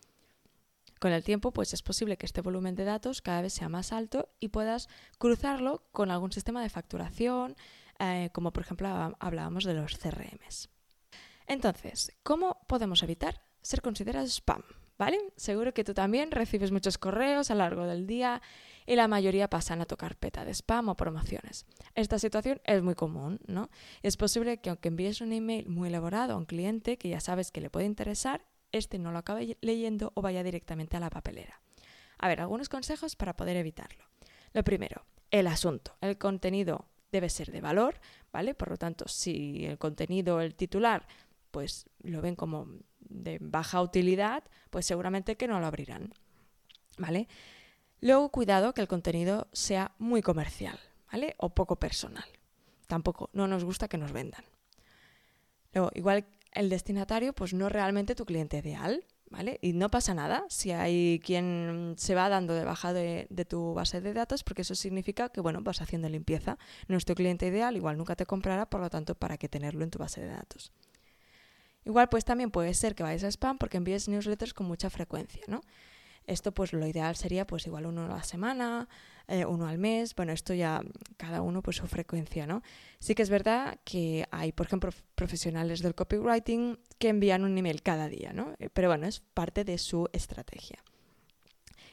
Con 1.01 1.13
el 1.13 1.23
tiempo, 1.23 1.53
pues 1.53 1.75
es 1.75 1.83
posible 1.83 2.17
que 2.17 2.25
este 2.25 2.41
volumen 2.41 2.77
de 2.77 2.85
datos 2.85 3.21
cada 3.21 3.43
vez 3.43 3.53
sea 3.53 3.69
más 3.69 3.93
alto 3.93 4.31
y 4.41 4.49
puedas 4.49 4.89
cruzarlo 5.19 5.85
con 5.93 6.11
algún 6.11 6.33
sistema 6.33 6.63
de 6.63 6.71
facturación, 6.71 7.57
eh, 7.99 8.31
como 8.33 8.55
por 8.55 8.63
ejemplo 8.63 9.15
hablábamos 9.19 9.65
de 9.65 9.75
los 9.75 9.99
CRMs. 9.99 10.71
Entonces, 11.47 12.11
¿cómo 12.23 12.57
podemos 12.69 13.03
evitar 13.03 13.43
ser 13.61 13.83
considerados 13.83 14.31
spam? 14.31 14.63
¿Vale? 15.03 15.19
Seguro 15.35 15.75
que 15.75 15.83
tú 15.83 15.95
también 15.95 16.31
recibes 16.31 16.71
muchos 16.71 16.97
correos 16.97 17.51
a 17.51 17.55
lo 17.55 17.65
largo 17.65 17.87
del 17.87 18.07
día 18.07 18.41
y 18.87 18.95
la 18.95 19.09
mayoría 19.09 19.51
pasan 19.51 19.81
a 19.81 19.85
tu 19.85 19.97
carpeta 19.97 20.45
de 20.45 20.55
spam 20.55 20.91
o 20.91 20.97
promociones. 20.97 21.67
Esta 21.97 22.21
situación 22.21 22.61
es 22.63 22.85
muy 22.85 22.95
común, 22.95 23.41
¿no? 23.49 23.69
Es 24.05 24.17
posible 24.17 24.59
que 24.59 24.71
aunque 24.71 24.87
envíes 24.87 25.21
un 25.21 25.33
email 25.33 25.69
muy 25.69 25.89
elaborado 25.89 26.35
a 26.35 26.37
un 26.37 26.45
cliente 26.45 26.99
que 26.99 27.09
ya 27.09 27.19
sabes 27.19 27.51
que 27.51 27.61
le 27.61 27.69
puede 27.69 27.87
interesar, 27.87 28.47
este 28.71 29.01
no 29.01 29.11
lo 29.11 29.19
acabe 29.19 29.59
leyendo 29.61 30.13
o 30.15 30.23
vaya 30.23 30.45
directamente 30.45 30.97
a 30.97 31.01
la 31.01 31.11
papelera. 31.11 31.61
A 32.19 32.29
ver, 32.29 32.41
algunos 32.41 32.69
consejos 32.69 33.17
para 33.17 33.35
poder 33.35 33.57
evitarlo. 33.57 34.05
Lo 34.53 34.63
primero, 34.63 35.05
el 35.33 35.49
asunto. 35.49 35.97
El 36.01 36.17
contenido 36.17 36.87
debe 37.11 37.29
ser 37.29 37.51
de 37.51 37.61
valor, 37.61 37.97
¿vale? 38.33 38.55
Por 38.55 38.71
lo 38.71 38.77
tanto, 38.77 39.09
si 39.09 39.67
el 39.67 39.79
contenido, 39.79 40.41
el 40.41 40.55
titular, 40.55 41.09
pues 41.53 41.87
lo 42.03 42.21
ven 42.21 42.35
como 42.35 42.67
de 42.99 43.39
baja 43.41 43.81
utilidad, 43.81 44.43
pues 44.71 44.87
seguramente 44.87 45.37
que 45.37 45.47
no 45.47 45.61
lo 45.61 45.67
abrirán, 45.67 46.13
¿vale? 46.99 47.29
Luego, 48.01 48.31
cuidado 48.31 48.75
que 48.75 48.81
el 48.81 48.89
contenido 48.89 49.47
sea 49.53 49.93
muy 49.99 50.23
comercial, 50.23 50.81
¿vale? 51.13 51.37
O 51.39 51.51
poco 51.51 51.77
personal. 51.77 52.25
Tampoco, 52.89 53.31
no 53.33 53.47
nos 53.47 53.63
gusta 53.63 53.87
que 53.87 53.97
nos 53.97 54.11
vendan. 54.11 54.45
Luego, 55.73 55.91
igual 55.95 56.27
el 56.51 56.69
destinatario 56.69 57.33
pues 57.33 57.55
no 57.55 57.69
realmente 57.69 58.15
tu 58.15 58.25
cliente 58.25 58.59
ideal, 58.59 59.05
¿vale? 59.31 59.59
Y 59.63 59.73
no 59.73 59.89
pasa 59.89 60.15
nada 60.15 60.45
si 60.49 60.73
hay 60.73 61.21
quien 61.25 61.95
se 61.97 62.15
va 62.15 62.29
dando 62.29 62.55
de 62.55 62.65
baja 62.65 62.93
de, 62.93 63.27
tu 63.49 63.73
base 63.73 64.01
de 64.01 64.13
datos 64.13 64.45
porque 64.45 64.63
eso 64.63 64.75
significa 64.75 65.29
que, 65.31 65.41
bueno, 65.41 65.61
vas 65.63 65.81
haciendo 65.81 66.09
limpieza. 66.09 66.59
No 66.89 66.97
es 66.97 67.05
tu 67.05 67.15
cliente 67.15 67.47
ideal, 67.47 67.77
igual 67.77 67.97
nunca 67.97 68.17
te 68.17 68.27
comprará, 68.27 68.67
por 68.69 68.81
lo 68.81 68.91
tanto, 68.91 69.15
¿para 69.15 69.39
qué 69.39 69.49
tenerlo 69.49 69.85
en 69.85 69.91
tu 69.91 69.99
base 69.99 70.21
de 70.21 70.29
datos? 70.29 70.73
Igual 71.85 72.09
pues 72.09 72.25
también 72.25 72.51
puede 72.51 72.75
ser 72.75 72.95
que 72.95 73.03
vayas 73.03 73.25
a 73.25 73.29
spam 73.29 73.59
porque 73.59 73.77
envíes 73.77 74.09
newsletters 74.09 74.55
con 74.55 74.67
mucha 74.67 74.91
frecuencia, 74.91 75.43
¿no? 75.49 75.63
Esto 76.27 76.53
pues 76.53 76.73
lo 76.73 76.87
ideal 76.87 77.17
sería 77.17 77.47
pues 77.47 77.67
igual 77.67 77.87
uno 77.87 78.05
a 78.05 78.09
la 78.09 78.23
semana, 78.23 78.89
eh, 79.27 79.45
uno 79.45 79.67
al 79.67 79.79
mes, 79.79 80.15
bueno, 80.15 80.33
esto 80.33 80.55
ya 80.55 80.81
cada 81.17 81.43
uno 81.43 81.63
pues 81.63 81.77
su 81.77 81.87
frecuencia, 81.89 82.47
¿no? 82.47 82.63
Sí 83.01 83.15
que 83.15 83.23
es 83.23 83.31
verdad 83.31 83.81
que 83.85 84.27
hay, 84.31 84.53
por 84.53 84.67
ejemplo, 84.67 84.91
profesionales 85.17 85.83
del 85.83 85.97
copywriting 85.97 86.79
que 86.99 87.09
envían 87.09 87.43
un 87.43 87.59
email 87.59 87.83
cada 87.83 88.09
día, 88.09 88.33
¿no? 88.33 88.55
Eh, 88.61 88.69
pero 88.73 88.89
bueno, 88.89 89.07
es 89.07 89.21
parte 89.21 89.65
de 89.65 89.79
su 89.79 90.09
estrategia. 90.13 90.79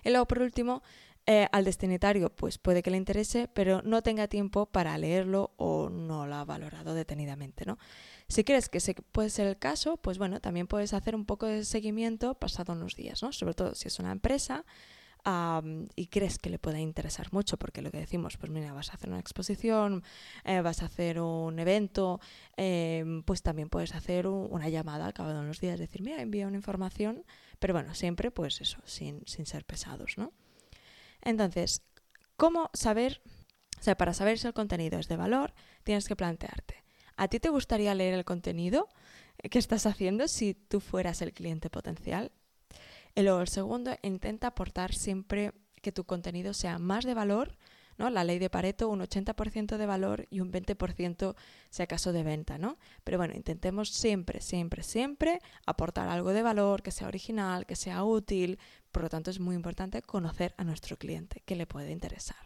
Y 0.04 0.10
luego, 0.10 0.28
por 0.28 0.42
último, 0.42 0.84
eh, 1.32 1.48
al 1.52 1.64
destinatario 1.64 2.34
pues 2.36 2.58
puede 2.58 2.82
que 2.82 2.90
le 2.90 2.98
interese, 2.98 3.48
pero 3.54 3.84
no 3.84 4.02
tenga 4.02 4.28
tiempo 4.28 4.66
para 4.66 4.98
leerlo 4.98 5.52
o 5.58 5.88
no 5.92 6.26
lo 6.26 6.34
ha 6.34 6.44
valorado 6.44 6.96
detenidamente, 6.96 7.66
¿no? 7.68 7.78
Si 8.28 8.44
crees 8.44 8.68
que 8.68 8.80
puede 9.12 9.30
ser 9.30 9.46
el 9.46 9.60
caso, 9.60 9.98
pues 9.98 10.18
bueno, 10.18 10.40
también 10.42 10.66
puedes 10.66 10.92
hacer 10.92 11.14
un 11.14 11.26
poco 11.26 11.46
de 11.46 11.66
seguimiento 11.66 12.34
pasado 12.34 12.74
unos 12.74 12.96
días, 12.96 13.22
¿no? 13.22 13.32
Sobre 13.32 13.54
todo 13.54 13.76
si 13.76 13.90
es 13.90 14.00
una 14.00 14.12
empresa, 14.12 14.66
y 15.96 16.08
crees 16.08 16.40
que 16.40 16.50
le 16.50 16.58
puede 16.58 16.80
interesar 16.80 17.32
mucho, 17.32 17.58
porque 17.58 17.84
lo 17.84 17.92
que 17.92 18.00
decimos, 18.00 18.38
pues 18.38 18.52
mira, 18.52 18.74
vas 18.74 18.90
a 18.90 18.94
hacer 18.94 19.10
una 19.10 19.20
exposición, 19.20 20.02
eh, 20.46 20.62
vas 20.62 20.82
a 20.82 20.86
hacer 20.86 21.20
un 21.20 21.60
evento, 21.60 22.20
em, 22.58 23.22
pues 23.22 23.44
también 23.44 23.70
puedes 23.70 23.94
hacer 23.94 24.26
una 24.26 24.68
llamada 24.70 25.06
al 25.06 25.14
cabo 25.14 25.30
de 25.30 25.40
unos 25.42 25.60
días, 25.60 25.78
decir, 25.78 26.02
mira, 26.02 26.24
envía 26.24 26.48
una 26.48 26.58
información, 26.58 27.24
pero 27.60 27.76
bueno, 27.76 27.94
siempre 27.94 28.32
pues 28.32 28.62
eso, 28.62 28.80
sin, 28.86 29.22
sin 29.28 29.46
ser 29.46 29.64
pesados, 29.66 30.18
¿no? 30.18 30.34
Entonces, 31.22 31.84
¿cómo 32.38 32.70
saber? 32.74 33.22
O 33.80 33.84
sea, 33.84 33.96
para 33.96 34.14
saber 34.14 34.38
si 34.38 34.48
el 34.48 34.54
contenido 34.54 35.00
es 35.00 35.08
de 35.08 35.18
valor, 35.18 35.54
tienes 35.84 36.08
que 36.08 36.16
plantearte, 36.16 36.84
¿a 37.16 37.28
ti 37.28 37.40
te 37.40 37.50
gustaría 37.50 37.96
leer 37.96 38.14
el 38.14 38.26
contenido 38.26 38.90
que 39.50 39.60
estás 39.60 39.86
haciendo 39.86 40.28
si 40.28 40.54
tú 40.54 40.80
fueras 40.80 41.22
el 41.22 41.34
cliente 41.34 41.70
potencial? 41.70 42.32
Y 43.16 43.22
luego 43.22 43.42
el 43.42 43.48
segundo, 43.48 43.96
intenta 44.02 44.48
aportar 44.48 44.94
siempre 44.94 45.54
que 45.82 45.92
tu 45.92 46.04
contenido 46.04 46.54
sea 46.54 46.78
más 46.78 47.06
de 47.06 47.14
valor, 47.14 47.58
¿no? 48.00 48.10
La 48.10 48.24
ley 48.24 48.40
de 48.40 48.50
Pareto, 48.50 48.90
un 48.90 49.02
80% 49.02 49.78
de 49.78 49.86
valor 49.86 50.26
y 50.32 50.40
un 50.40 50.52
20% 50.52 51.36
si 51.70 51.84
acaso 51.84 52.12
de 52.12 52.24
venta, 52.24 52.58
¿no? 52.58 52.78
Pero 53.04 53.20
bueno, 53.20 53.36
intentemos 53.36 53.90
siempre, 53.90 54.42
siempre, 54.42 54.82
siempre 54.82 55.40
aportar 55.68 56.08
algo 56.08 56.32
de 56.32 56.42
valor, 56.42 56.82
que 56.82 56.92
sea 56.92 57.08
original, 57.08 57.68
que 57.68 57.76
sea 57.76 58.04
útil. 58.04 58.58
Por 58.92 59.04
lo 59.04 59.10
tanto, 59.10 59.30
es 59.30 59.40
muy 59.40 59.56
importante 59.56 60.02
conocer 60.02 60.56
a 60.58 60.64
nuestro 60.64 60.98
cliente, 60.98 61.44
que 61.46 61.56
le 61.56 61.68
puede 61.68 61.92
interesar. 61.92 62.38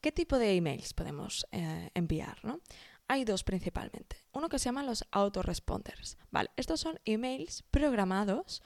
¿Qué 0.00 0.10
tipo 0.10 0.38
de 0.38 0.56
emails 0.56 0.94
podemos 0.94 1.46
eh, 1.52 1.90
enviar, 1.94 2.44
¿no? 2.44 2.60
Hay 3.06 3.24
dos 3.24 3.44
principalmente. 3.44 4.24
Uno 4.32 4.48
que 4.48 4.58
se 4.58 4.66
llama 4.66 4.82
los 4.82 5.04
autoresponders. 5.12 6.18
Vale, 6.30 6.50
estos 6.56 6.80
son 6.80 6.98
emails 7.04 7.62
programados 7.70 8.62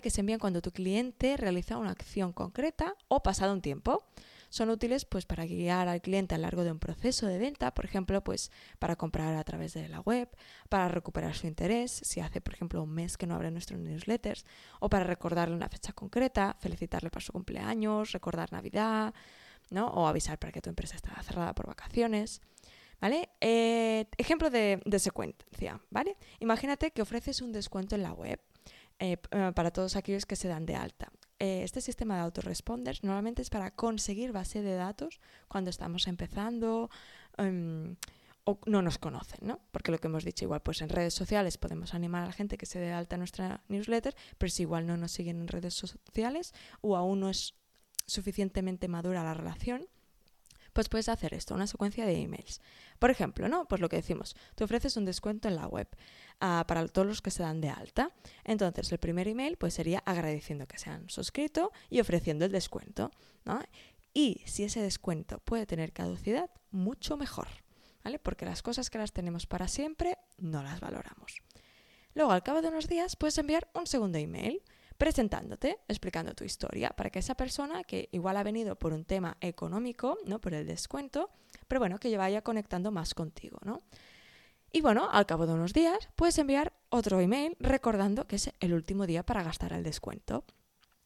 que 0.00 0.10
se 0.10 0.20
envían 0.20 0.38
cuando 0.38 0.62
tu 0.62 0.70
cliente 0.70 1.36
realiza 1.36 1.76
una 1.76 1.90
acción 1.90 2.32
concreta 2.32 2.94
o 3.08 3.24
pasado 3.24 3.52
un 3.52 3.60
tiempo. 3.60 4.04
Son 4.50 4.68
útiles 4.68 5.04
pues, 5.04 5.26
para 5.26 5.46
guiar 5.46 5.88
al 5.88 6.02
cliente 6.02 6.34
a 6.34 6.38
lo 6.38 6.42
largo 6.42 6.64
de 6.64 6.72
un 6.72 6.78
proceso 6.78 7.26
de 7.26 7.38
venta, 7.38 7.72
por 7.72 7.84
ejemplo, 7.84 8.22
pues, 8.22 8.50
para 8.78 8.96
comprar 8.96 9.34
a 9.36 9.44
través 9.44 9.74
de 9.74 9.88
la 9.88 10.00
web, 10.00 10.28
para 10.68 10.88
recuperar 10.88 11.34
su 11.34 11.46
interés, 11.46 11.92
si 11.92 12.20
hace, 12.20 12.40
por 12.40 12.54
ejemplo, 12.54 12.82
un 12.82 12.90
mes 12.90 13.16
que 13.16 13.26
no 13.26 13.36
abre 13.36 13.50
nuestros 13.52 13.80
newsletters, 13.80 14.44
o 14.80 14.90
para 14.90 15.04
recordarle 15.04 15.54
una 15.54 15.68
fecha 15.68 15.92
concreta, 15.92 16.56
felicitarle 16.60 17.10
para 17.10 17.24
su 17.24 17.32
cumpleaños, 17.32 18.10
recordar 18.10 18.52
Navidad, 18.52 19.14
¿no? 19.70 19.86
o 19.86 20.08
avisar 20.08 20.38
para 20.38 20.52
que 20.52 20.60
tu 20.60 20.68
empresa 20.68 20.96
está 20.96 21.22
cerrada 21.22 21.54
por 21.54 21.66
vacaciones. 21.66 22.42
¿Vale? 23.00 23.30
Eh, 23.40 24.04
ejemplo 24.18 24.50
de, 24.50 24.82
de, 24.84 24.98
secuencia, 24.98 25.80
¿vale? 25.88 26.18
Imagínate 26.38 26.90
que 26.90 27.00
ofreces 27.00 27.40
un 27.40 27.50
descuento 27.50 27.94
en 27.94 28.02
la 28.02 28.12
web 28.12 28.38
eh, 28.98 29.16
eh, 29.30 29.52
para 29.54 29.70
todos 29.70 29.96
aquellos 29.96 30.26
que 30.26 30.36
se 30.36 30.48
dan 30.48 30.66
de 30.66 30.76
alta. 30.76 31.10
Eh, 31.42 31.62
este 31.64 31.80
sistema 31.80 32.16
de 32.16 32.20
autoresponders 32.20 33.02
normalmente 33.02 33.40
es 33.40 33.48
para 33.48 33.70
conseguir 33.70 34.30
base 34.30 34.60
de 34.60 34.74
datos 34.74 35.20
cuando 35.48 35.70
estamos 35.70 36.06
empezando 36.06 36.90
em, 37.38 37.96
o 38.44 38.60
no 38.66 38.82
nos 38.82 38.98
conocen, 38.98 39.40
¿no? 39.42 39.58
Porque 39.72 39.90
lo 39.90 39.98
que 39.98 40.08
hemos 40.08 40.22
dicho, 40.22 40.44
igual 40.44 40.60
pues 40.60 40.82
en 40.82 40.90
redes 40.90 41.14
sociales 41.14 41.56
podemos 41.56 41.94
animar 41.94 42.24
a 42.24 42.26
la 42.26 42.32
gente 42.32 42.58
que 42.58 42.66
se 42.66 42.78
dé 42.78 42.92
alta 42.92 43.16
nuestra 43.16 43.64
newsletter, 43.68 44.14
pero 44.36 44.50
si 44.50 44.62
igual 44.64 44.86
no 44.86 44.98
nos 44.98 45.12
siguen 45.12 45.40
en 45.40 45.48
redes 45.48 45.72
sociales 45.72 46.52
o 46.82 46.94
aún 46.94 47.20
no 47.20 47.30
es 47.30 47.54
suficientemente 48.06 48.86
madura 48.88 49.24
la 49.24 49.32
relación, 49.32 49.88
pues 50.72 50.88
puedes 50.88 51.08
hacer 51.08 51.34
esto, 51.34 51.54
una 51.54 51.66
secuencia 51.66 52.06
de 52.06 52.20
emails. 52.20 52.60
Por 52.98 53.10
ejemplo, 53.10 53.48
¿no? 53.48 53.66
Pues 53.66 53.80
lo 53.80 53.88
que 53.88 53.96
decimos, 53.96 54.36
tú 54.54 54.64
ofreces 54.64 54.96
un 54.96 55.04
descuento 55.04 55.48
en 55.48 55.56
la 55.56 55.66
web 55.66 55.88
uh, 56.40 56.64
para 56.66 56.86
todos 56.88 57.06
los 57.06 57.22
que 57.22 57.30
se 57.30 57.42
dan 57.42 57.60
de 57.60 57.70
alta. 57.70 58.10
Entonces, 58.44 58.90
el 58.92 58.98
primer 58.98 59.28
email 59.28 59.56
pues 59.56 59.74
sería 59.74 60.02
agradeciendo 60.04 60.66
que 60.66 60.78
se 60.78 60.90
han 60.90 61.08
suscrito 61.08 61.72
y 61.88 62.00
ofreciendo 62.00 62.44
el 62.44 62.52
descuento, 62.52 63.10
¿no? 63.44 63.60
Y 64.12 64.42
si 64.46 64.64
ese 64.64 64.80
descuento 64.80 65.38
puede 65.38 65.66
tener 65.66 65.92
caducidad, 65.92 66.50
mucho 66.70 67.16
mejor, 67.16 67.48
¿vale? 68.02 68.18
Porque 68.18 68.44
las 68.44 68.62
cosas 68.62 68.90
que 68.90 68.98
las 68.98 69.12
tenemos 69.12 69.46
para 69.46 69.68
siempre 69.68 70.18
no 70.38 70.62
las 70.62 70.80
valoramos. 70.80 71.42
Luego, 72.14 72.32
al 72.32 72.42
cabo 72.42 72.60
de 72.60 72.68
unos 72.68 72.88
días, 72.88 73.16
puedes 73.16 73.38
enviar 73.38 73.68
un 73.72 73.86
segundo 73.86 74.18
email 74.18 74.62
presentándote, 75.00 75.78
explicando 75.88 76.34
tu 76.34 76.44
historia, 76.44 76.90
para 76.90 77.08
que 77.08 77.20
esa 77.20 77.34
persona 77.34 77.84
que 77.84 78.10
igual 78.12 78.36
ha 78.36 78.42
venido 78.42 78.76
por 78.76 78.92
un 78.92 79.06
tema 79.06 79.38
económico, 79.40 80.18
¿no? 80.26 80.42
por 80.42 80.52
el 80.52 80.66
descuento, 80.66 81.30
pero 81.66 81.78
bueno, 81.78 81.98
que 81.98 82.14
vaya 82.18 82.42
conectando 82.42 82.90
más 82.90 83.14
contigo, 83.14 83.56
¿no? 83.64 83.80
Y 84.70 84.82
bueno, 84.82 85.08
al 85.10 85.24
cabo 85.24 85.46
de 85.46 85.54
unos 85.54 85.72
días 85.72 86.10
puedes 86.16 86.36
enviar 86.36 86.74
otro 86.90 87.18
email 87.18 87.56
recordando 87.60 88.26
que 88.26 88.36
es 88.36 88.52
el 88.60 88.74
último 88.74 89.06
día 89.06 89.22
para 89.24 89.42
gastar 89.42 89.72
el 89.72 89.82
descuento. 89.82 90.44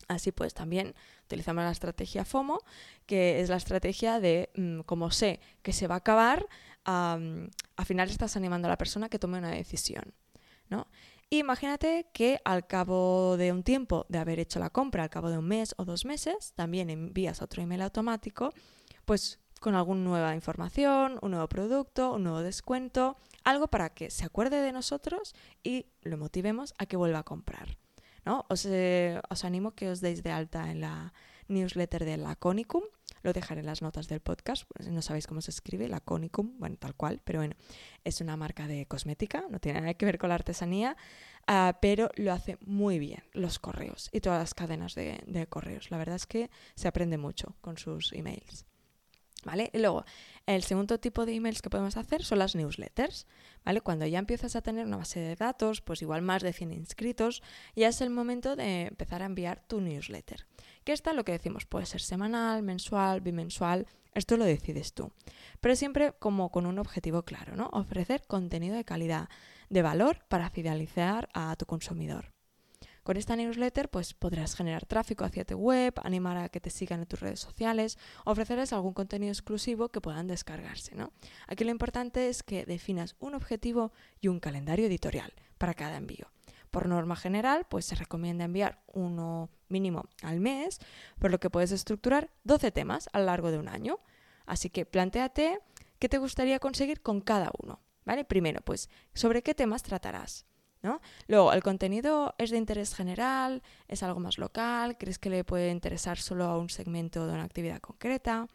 Así 0.08 0.32
pues, 0.32 0.54
también 0.54 0.96
utilizamos 1.26 1.62
la 1.62 1.70
estrategia 1.70 2.24
FOMO, 2.24 2.58
que 3.06 3.40
es 3.40 3.48
la 3.48 3.56
estrategia 3.56 4.18
de, 4.18 4.50
mm, 4.56 4.80
como 4.80 5.12
sé 5.12 5.38
que 5.62 5.72
se 5.72 5.86
va 5.86 5.94
a 5.94 5.98
acabar, 5.98 6.48
al 6.84 7.50
final 7.84 8.10
estás 8.10 8.36
animando 8.36 8.66
a 8.66 8.70
la 8.70 8.76
persona 8.76 9.08
que 9.08 9.20
tome 9.20 9.38
una 9.38 9.52
decisión. 9.52 10.12
¿no? 10.68 10.88
Imagínate 11.38 12.06
que 12.12 12.40
al 12.44 12.66
cabo 12.66 13.36
de 13.36 13.52
un 13.52 13.62
tiempo 13.62 14.06
de 14.08 14.18
haber 14.18 14.38
hecho 14.38 14.58
la 14.58 14.70
compra, 14.70 15.02
al 15.02 15.10
cabo 15.10 15.30
de 15.30 15.38
un 15.38 15.46
mes 15.46 15.74
o 15.78 15.84
dos 15.84 16.04
meses, 16.04 16.52
también 16.54 16.90
envías 16.90 17.42
otro 17.42 17.62
email 17.62 17.82
automático, 17.82 18.52
pues 19.04 19.40
con 19.60 19.74
alguna 19.74 20.02
nueva 20.02 20.34
información, 20.34 21.18
un 21.22 21.30
nuevo 21.30 21.48
producto, 21.48 22.12
un 22.12 22.24
nuevo 22.24 22.42
descuento, 22.42 23.16
algo 23.44 23.68
para 23.68 23.90
que 23.90 24.10
se 24.10 24.24
acuerde 24.24 24.60
de 24.60 24.72
nosotros 24.72 25.34
y 25.62 25.86
lo 26.02 26.18
motivemos 26.18 26.74
a 26.78 26.86
que 26.86 26.96
vuelva 26.96 27.20
a 27.20 27.22
comprar. 27.22 27.78
¿no? 28.24 28.44
Os, 28.48 28.66
eh, 28.66 29.20
os 29.30 29.44
animo 29.44 29.72
que 29.72 29.88
os 29.90 30.00
deis 30.00 30.22
de 30.22 30.30
alta 30.30 30.70
en 30.70 30.80
la 30.80 31.12
newsletter 31.48 32.04
de 32.04 32.16
Laconicum. 32.16 32.82
Lo 33.24 33.32
dejaré 33.32 33.60
en 33.60 33.66
las 33.66 33.80
notas 33.80 34.06
del 34.06 34.20
podcast, 34.20 34.64
si 34.78 34.90
no 34.90 35.00
sabéis 35.00 35.26
cómo 35.26 35.40
se 35.40 35.50
escribe, 35.50 35.88
Laconicum, 35.88 36.58
bueno, 36.58 36.76
tal 36.78 36.94
cual, 36.94 37.22
pero 37.24 37.38
bueno, 37.38 37.54
es 38.04 38.20
una 38.20 38.36
marca 38.36 38.68
de 38.68 38.84
cosmética, 38.84 39.46
no 39.48 39.58
tiene 39.60 39.80
nada 39.80 39.94
que 39.94 40.04
ver 40.04 40.18
con 40.18 40.28
la 40.28 40.34
artesanía, 40.34 40.94
ah, 41.46 41.78
pero 41.80 42.10
lo 42.16 42.34
hace 42.34 42.58
muy 42.60 42.98
bien 42.98 43.24
los 43.32 43.58
correos 43.58 44.10
y 44.12 44.20
todas 44.20 44.40
las 44.40 44.52
cadenas 44.52 44.94
de, 44.94 45.22
de 45.26 45.46
correos. 45.46 45.90
La 45.90 45.96
verdad 45.96 46.16
es 46.16 46.26
que 46.26 46.50
se 46.74 46.86
aprende 46.86 47.16
mucho 47.16 47.56
con 47.62 47.78
sus 47.78 48.12
emails. 48.12 48.66
¿Vale? 49.42 49.70
Y 49.72 49.78
luego, 49.78 50.04
el 50.46 50.62
segundo 50.62 50.98
tipo 50.98 51.24
de 51.24 51.34
emails 51.34 51.62
que 51.62 51.70
podemos 51.70 51.96
hacer 51.96 52.24
son 52.24 52.38
las 52.38 52.54
newsletters. 52.54 53.26
¿vale? 53.64 53.80
Cuando 53.80 54.06
ya 54.06 54.18
empiezas 54.18 54.56
a 54.56 54.62
tener 54.62 54.86
una 54.86 54.98
base 54.98 55.20
de 55.20 55.36
datos, 55.36 55.80
pues 55.80 56.02
igual 56.02 56.22
más 56.22 56.42
de 56.42 56.52
100 56.52 56.72
inscritos, 56.72 57.42
ya 57.74 57.88
es 57.88 58.00
el 58.00 58.10
momento 58.10 58.56
de 58.56 58.82
empezar 58.82 59.22
a 59.22 59.26
enviar 59.26 59.62
tu 59.66 59.80
newsletter. 59.80 60.46
Que 60.84 60.92
está 60.92 61.12
lo 61.12 61.24
que 61.24 61.32
decimos, 61.32 61.64
puede 61.64 61.86
ser 61.86 62.02
semanal, 62.02 62.62
mensual, 62.62 63.20
bimensual, 63.20 63.86
esto 64.14 64.36
lo 64.36 64.44
decides 64.44 64.92
tú. 64.92 65.12
Pero 65.60 65.76
siempre 65.76 66.12
como 66.18 66.50
con 66.50 66.66
un 66.66 66.78
objetivo 66.78 67.22
claro, 67.22 67.56
¿no? 67.56 67.68
Ofrecer 67.72 68.22
contenido 68.26 68.76
de 68.76 68.84
calidad, 68.84 69.28
de 69.70 69.82
valor 69.82 70.24
para 70.28 70.50
fidelizar 70.50 71.28
a 71.32 71.56
tu 71.56 71.66
consumidor. 71.66 72.33
Con 73.04 73.18
esta 73.18 73.36
newsletter 73.36 73.90
pues 73.90 74.14
podrás 74.14 74.56
generar 74.56 74.86
tráfico 74.86 75.26
hacia 75.26 75.44
tu 75.44 75.56
web, 75.56 75.92
animar 76.02 76.38
a 76.38 76.48
que 76.48 76.58
te 76.58 76.70
sigan 76.70 77.00
en 77.00 77.06
tus 77.06 77.20
redes 77.20 77.38
sociales, 77.38 77.98
ofrecerles 78.24 78.72
algún 78.72 78.94
contenido 78.94 79.30
exclusivo 79.30 79.90
que 79.90 80.00
puedan 80.00 80.26
descargarse. 80.26 80.94
¿no? 80.94 81.12
Aquí 81.46 81.64
lo 81.64 81.70
importante 81.70 82.30
es 82.30 82.42
que 82.42 82.64
definas 82.64 83.14
un 83.20 83.34
objetivo 83.34 83.92
y 84.22 84.28
un 84.28 84.40
calendario 84.40 84.86
editorial 84.86 85.34
para 85.58 85.74
cada 85.74 85.98
envío. 85.98 86.32
Por 86.70 86.88
norma 86.88 87.14
general, 87.14 87.66
pues 87.68 87.84
se 87.84 87.94
recomienda 87.94 88.46
enviar 88.46 88.82
uno 88.86 89.50
mínimo 89.68 90.06
al 90.22 90.40
mes, 90.40 90.78
por 91.18 91.30
lo 91.30 91.38
que 91.38 91.50
puedes 91.50 91.72
estructurar 91.72 92.30
12 92.44 92.72
temas 92.72 93.10
a 93.12 93.18
lo 93.18 93.26
largo 93.26 93.50
de 93.50 93.58
un 93.58 93.68
año. 93.68 94.00
Así 94.46 94.70
que 94.70 94.86
planteate 94.86 95.60
qué 95.98 96.08
te 96.08 96.16
gustaría 96.16 96.58
conseguir 96.58 97.02
con 97.02 97.20
cada 97.20 97.50
uno. 97.62 97.80
¿Vale? 98.06 98.24
Primero, 98.24 98.60
pues, 98.62 98.88
¿sobre 99.12 99.42
qué 99.42 99.54
temas 99.54 99.82
tratarás? 99.82 100.46
Luego, 101.28 101.52
¿el 101.52 101.62
contenido 101.62 102.34
es 102.38 102.50
de 102.50 102.58
interés 102.58 102.94
general? 102.94 103.62
¿Es 103.88 104.02
algo 104.02 104.20
más 104.20 104.38
local? 104.38 104.96
¿Crees 104.98 105.18
que 105.18 105.30
le 105.30 105.44
puede 105.44 105.70
interesar 105.70 106.18
solo 106.18 106.44
a 106.44 106.58
un 106.58 106.68
segmento 106.68 107.26
de 107.26 107.34
una 107.34 107.44
actividad 107.44 107.80
concreta? 107.80 108.48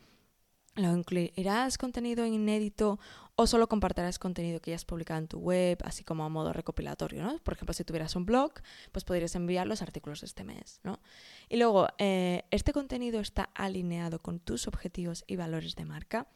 ¿Lo 0.75 0.95
incluirás 0.95 1.77
contenido 1.77 2.25
inédito 2.25 2.99
o 3.35 3.47
solo 3.47 3.67
compartirás 3.67 4.19
contenido 4.19 4.61
que 4.61 4.71
ya 4.71 4.75
has 4.75 4.85
publicado 4.85 5.19
en 5.19 5.27
tu 5.27 5.39
web, 5.39 5.77
así 5.83 6.03
como 6.03 6.23
a 6.23 6.29
modo 6.29 6.53
recopilatorio? 6.53 7.23
¿no? 7.23 7.37
Por 7.39 7.55
ejemplo, 7.55 7.73
si 7.73 7.83
tuvieras 7.83 8.15
un 8.15 8.25
blog, 8.25 8.53
pues 8.91 9.03
podrías 9.03 9.35
enviar 9.35 9.67
los 9.67 9.81
artículos 9.81 10.21
de 10.21 10.27
este 10.27 10.43
mes. 10.43 10.79
¿no? 10.83 10.99
Y 11.49 11.57
luego, 11.57 11.87
eh, 11.97 12.43
¿este 12.51 12.71
contenido 12.71 13.19
está 13.19 13.49
alineado 13.55 14.21
con 14.21 14.39
tus 14.39 14.67
objetivos 14.67 15.23
y 15.27 15.35
valores 15.35 15.75
de 15.75 15.85
marca? 15.85 16.27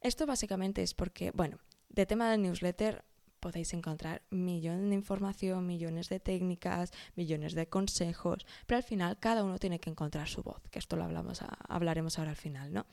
Esto 0.00 0.26
básicamente 0.26 0.82
es 0.82 0.94
porque, 0.94 1.30
bueno, 1.32 1.58
de 1.88 2.06
tema 2.06 2.30
del 2.30 2.42
newsletter 2.42 3.04
podéis 3.46 3.72
encontrar 3.74 4.22
millones 4.30 4.88
de 4.88 4.96
información, 4.96 5.64
millones 5.68 6.08
de 6.08 6.18
técnicas, 6.18 6.90
millones 7.14 7.54
de 7.54 7.68
consejos, 7.68 8.44
pero 8.66 8.78
al 8.78 8.82
final 8.82 9.20
cada 9.20 9.44
uno 9.44 9.56
tiene 9.60 9.78
que 9.78 9.88
encontrar 9.88 10.26
su 10.26 10.42
voz, 10.42 10.60
que 10.68 10.80
esto 10.80 10.96
lo 10.96 11.04
hablamos 11.04 11.38
hablaremos 11.68 12.18
ahora 12.18 12.32
al 12.32 12.36
final, 12.36 12.72
¿no? 12.72 12.86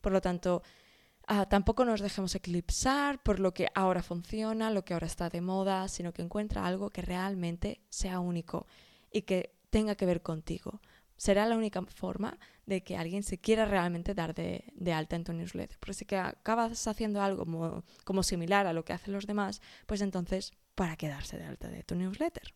Por 0.00 0.12
lo 0.12 0.22
tanto, 0.22 0.62
ah, 1.26 1.44
tampoco 1.46 1.84
nos 1.84 2.00
dejemos 2.00 2.34
eclipsar 2.34 3.22
por 3.22 3.38
lo 3.38 3.52
que 3.52 3.68
ahora 3.74 4.02
funciona, 4.02 4.70
lo 4.70 4.82
que 4.82 4.94
ahora 4.94 5.06
está 5.06 5.28
de 5.28 5.42
moda, 5.42 5.88
sino 5.88 6.14
que 6.14 6.22
encuentra 6.22 6.64
algo 6.64 6.88
que 6.88 7.02
realmente 7.02 7.82
sea 7.90 8.18
único 8.18 8.66
y 9.12 9.22
que 9.28 9.52
tenga 9.68 9.94
que 9.94 10.06
ver 10.06 10.22
contigo. 10.22 10.80
Será 11.18 11.44
la 11.46 11.56
única 11.56 11.82
forma 11.82 12.38
de 12.64 12.82
que 12.82 12.96
alguien 12.96 13.22
se 13.22 13.38
quiera 13.38 13.66
realmente 13.66 14.14
dar 14.14 14.34
de, 14.34 14.64
alta 14.94 15.16
en 15.16 15.24
tu 15.24 15.34
newsletter. 15.34 15.76
Porque 15.78 15.94
si 15.94 16.04
que 16.06 16.16
acabas 16.16 16.86
haciendo 16.86 17.20
algo 17.20 17.44
como, 17.44 17.84
como, 18.04 18.22
similar 18.22 18.66
a 18.66 18.72
lo 18.72 18.84
que 18.84 18.94
hacen 18.94 19.12
los 19.12 19.26
demás, 19.26 19.60
pues 19.86 20.00
entonces, 20.00 20.52
¿para 20.74 20.96
quedarse 20.96 21.36
de 21.36 21.44
alta 21.44 21.68
de 21.68 21.82
tu 21.82 21.94
newsletter? 21.94 22.54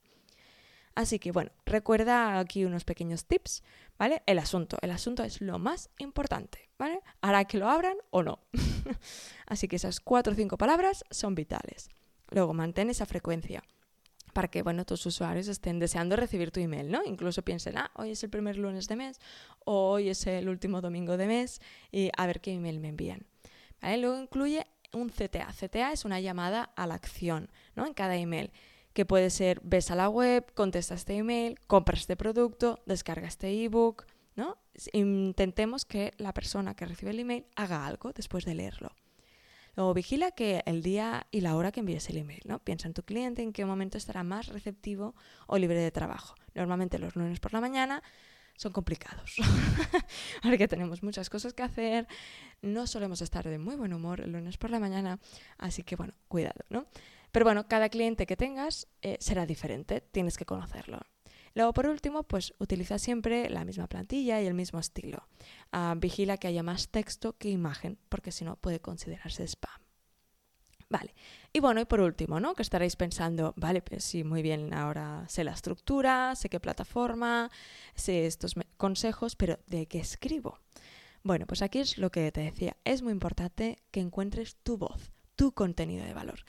Así 0.94 1.18
que 1.18 1.32
bueno, 1.32 1.50
recuerda 1.64 2.38
aquí 2.38 2.64
unos 2.64 2.84
pequeños 2.84 3.24
tips, 3.24 3.62
¿vale? 3.98 4.22
El 4.26 4.38
asunto, 4.38 4.76
el 4.82 4.90
asunto 4.90 5.24
es 5.24 5.40
lo 5.40 5.58
más 5.58 5.88
importante, 5.98 6.70
¿vale? 6.78 7.00
Hará 7.22 7.46
que 7.46 7.58
lo 7.58 7.68
abran 7.68 7.96
o 8.10 8.22
no. 8.22 8.40
Así 9.46 9.68
que 9.68 9.76
esas 9.76 10.00
cuatro 10.00 10.34
o 10.34 10.36
cinco 10.36 10.58
palabras 10.58 11.04
son 11.10 11.34
vitales. 11.34 11.88
Luego, 12.28 12.52
mantén 12.52 12.90
esa 12.90 13.06
frecuencia 13.06 13.62
para 14.32 14.48
que 14.48 14.62
bueno, 14.62 14.84
tus 14.84 15.04
usuarios 15.06 15.48
estén 15.48 15.78
deseando 15.78 16.16
recibir 16.16 16.50
tu 16.50 16.60
email, 16.60 16.90
¿no? 16.90 17.02
Incluso 17.04 17.42
piensen, 17.42 17.78
ah, 17.78 17.90
hoy 17.94 18.12
es 18.12 18.22
el 18.24 18.30
primer 18.30 18.56
lunes 18.56 18.88
de 18.88 18.96
mes 18.96 19.20
o 19.64 19.90
hoy 19.90 20.08
es 20.08 20.26
el 20.26 20.48
último 20.48 20.80
domingo 20.80 21.16
de 21.16 21.26
mes 21.26 21.60
y 21.90 22.10
a 22.16 22.26
ver 22.26 22.40
qué 22.40 22.52
email 22.52 22.80
me 22.80 22.88
envían. 22.88 23.26
Luego 23.82 24.18
incluye 24.18 24.66
un 24.92 25.08
CTA. 25.08 25.52
CTA 25.52 25.92
es 25.92 26.04
una 26.04 26.20
llamada 26.20 26.70
a 26.76 26.86
la 26.86 26.94
acción, 26.94 27.50
¿no? 27.74 27.86
En 27.86 27.94
cada 27.94 28.16
email, 28.16 28.52
que 28.92 29.06
puede 29.06 29.30
ser 29.30 29.60
ves 29.62 29.90
a 29.90 29.96
la 29.96 30.08
web, 30.08 30.52
contesta 30.54 30.94
este 30.94 31.16
email, 31.16 31.58
compra 31.66 31.96
este 31.96 32.16
producto, 32.16 32.80
descarga 32.86 33.26
este 33.26 33.64
ebook, 33.64 34.06
¿no? 34.36 34.58
Intentemos 34.92 35.84
que 35.84 36.12
la 36.18 36.32
persona 36.32 36.74
que 36.74 36.86
recibe 36.86 37.10
el 37.10 37.20
email 37.20 37.46
haga 37.56 37.86
algo 37.86 38.12
después 38.12 38.44
de 38.44 38.54
leerlo. 38.54 38.92
Luego 39.74 39.94
vigila 39.94 40.32
que 40.32 40.62
el 40.66 40.82
día 40.82 41.26
y 41.30 41.40
la 41.40 41.56
hora 41.56 41.72
que 41.72 41.80
envíes 41.80 42.08
el 42.10 42.18
email, 42.18 42.42
¿no? 42.44 42.58
Piensa 42.58 42.88
en 42.88 42.94
tu 42.94 43.02
cliente, 43.02 43.42
en 43.42 43.52
qué 43.52 43.64
momento 43.64 43.96
estará 43.96 44.22
más 44.22 44.48
receptivo 44.48 45.14
o 45.46 45.56
libre 45.58 45.80
de 45.80 45.90
trabajo. 45.90 46.34
Normalmente 46.54 46.98
los 46.98 47.16
lunes 47.16 47.40
por 47.40 47.52
la 47.52 47.60
mañana 47.60 48.02
son 48.56 48.72
complicados, 48.72 49.36
porque 50.42 50.68
tenemos 50.68 51.02
muchas 51.02 51.30
cosas 51.30 51.54
que 51.54 51.62
hacer, 51.62 52.06
no 52.60 52.86
solemos 52.86 53.22
estar 53.22 53.48
de 53.48 53.58
muy 53.58 53.76
buen 53.76 53.94
humor 53.94 54.20
el 54.20 54.32
lunes 54.32 54.58
por 54.58 54.70
la 54.70 54.78
mañana, 54.78 55.18
así 55.58 55.82
que 55.82 55.96
bueno, 55.96 56.12
cuidado, 56.28 56.60
¿no? 56.68 56.86
Pero 57.32 57.46
bueno, 57.46 57.66
cada 57.66 57.88
cliente 57.88 58.26
que 58.26 58.36
tengas 58.36 58.88
eh, 59.00 59.16
será 59.20 59.46
diferente, 59.46 60.02
tienes 60.02 60.36
que 60.36 60.44
conocerlo. 60.44 61.00
Luego, 61.54 61.72
por 61.72 61.86
último, 61.86 62.22
pues 62.22 62.54
utiliza 62.58 62.98
siempre 62.98 63.50
la 63.50 63.64
misma 63.64 63.86
plantilla 63.86 64.40
y 64.40 64.46
el 64.46 64.54
mismo 64.54 64.78
estilo. 64.78 65.28
Ah, 65.70 65.94
vigila 65.96 66.36
que 66.36 66.48
haya 66.48 66.62
más 66.62 66.88
texto 66.88 67.36
que 67.36 67.50
imagen, 67.50 67.98
porque 68.08 68.32
si 68.32 68.44
no 68.44 68.56
puede 68.56 68.80
considerarse 68.80 69.46
spam. 69.46 69.82
Vale. 70.92 71.14
Y 71.54 71.60
bueno, 71.60 71.80
y 71.80 71.86
por 71.86 72.00
último, 72.00 72.38
¿no? 72.38 72.54
Que 72.54 72.60
estaréis 72.60 72.96
pensando, 72.96 73.54
vale, 73.56 73.80
pues 73.80 74.04
sí, 74.04 74.24
muy 74.24 74.42
bien, 74.42 74.74
ahora 74.74 75.24
sé 75.26 75.42
la 75.42 75.52
estructura, 75.52 76.34
sé 76.36 76.50
qué 76.50 76.60
plataforma, 76.60 77.50
sé 77.94 78.26
estos 78.26 78.54
consejos, 78.76 79.34
pero 79.34 79.58
¿de 79.66 79.86
qué 79.86 80.00
escribo? 80.00 80.58
Bueno, 81.22 81.46
pues 81.46 81.62
aquí 81.62 81.78
es 81.78 81.96
lo 81.96 82.10
que 82.10 82.30
te 82.30 82.42
decía, 82.42 82.76
es 82.84 83.00
muy 83.00 83.12
importante 83.12 83.78
que 83.90 84.00
encuentres 84.00 84.56
tu 84.56 84.76
voz, 84.76 85.12
tu 85.34 85.52
contenido 85.52 86.04
de 86.04 86.12
valor. 86.12 86.40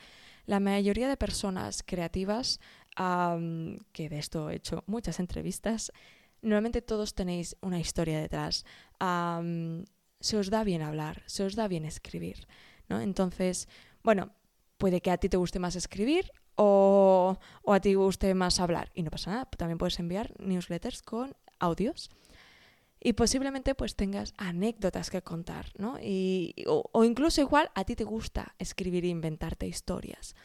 La 0.46 0.60
mayoría 0.60 1.08
de 1.08 1.16
personas 1.16 1.84
creativas 1.84 2.60
que 2.96 4.10
de 4.10 4.20
esto 4.20 4.50
he 4.50 4.56
hecho 4.56 4.84
muchas 4.88 5.20
entrevistas, 5.20 5.92
normalmente 6.42 6.82
todos 6.82 7.16
tenéis 7.16 7.56
una 7.62 7.80
historia 7.80 8.20
detrás. 8.20 8.66
se 9.00 10.38
os 10.38 10.50
da 10.50 10.64
bien 10.64 10.82
hablar, 10.82 11.24
se 11.26 11.44
os 11.44 11.56
da 11.56 11.68
bien 11.68 11.86
escribir, 11.86 12.48
¿no? 12.88 13.02
Entonces, 13.02 13.68
bueno, 14.04 14.32
puede 14.78 15.02
que 15.02 15.12
a 15.12 15.18
ti 15.18 15.30
te 15.30 15.38
guste 15.38 15.60
más 15.60 15.76
escribir 15.76 16.32
o, 16.56 17.38
a 17.68 17.80
ti 17.80 17.92
te 17.92 17.96
guste 17.96 18.34
más 18.36 18.60
hablar 18.60 18.92
y 18.94 19.04
no 19.04 19.10
pasa 19.10 19.32
nada. 19.32 19.46
También 19.46 19.78
puedes 19.78 20.00
enviar 20.00 20.34
newsletters 20.40 21.02
con 21.02 21.36
audios 21.60 22.10
y 23.00 23.14
posiblemente 23.14 23.76
pues 23.76 23.96
tengas 23.96 24.34
anécdotas 24.38 25.10
que 25.10 25.22
contar, 25.22 25.72
¿no? 25.78 25.98
Y, 26.02 26.56
o, 26.68 26.90
o, 26.92 27.04
incluso 27.04 27.42
igual 27.42 27.70
a 27.76 27.84
ti 27.84 27.96
te 27.96 28.04
gusta 28.04 28.56
escribir 28.60 29.04
e 29.06 29.10
inventarte 29.10 29.68
historias. 29.68 30.36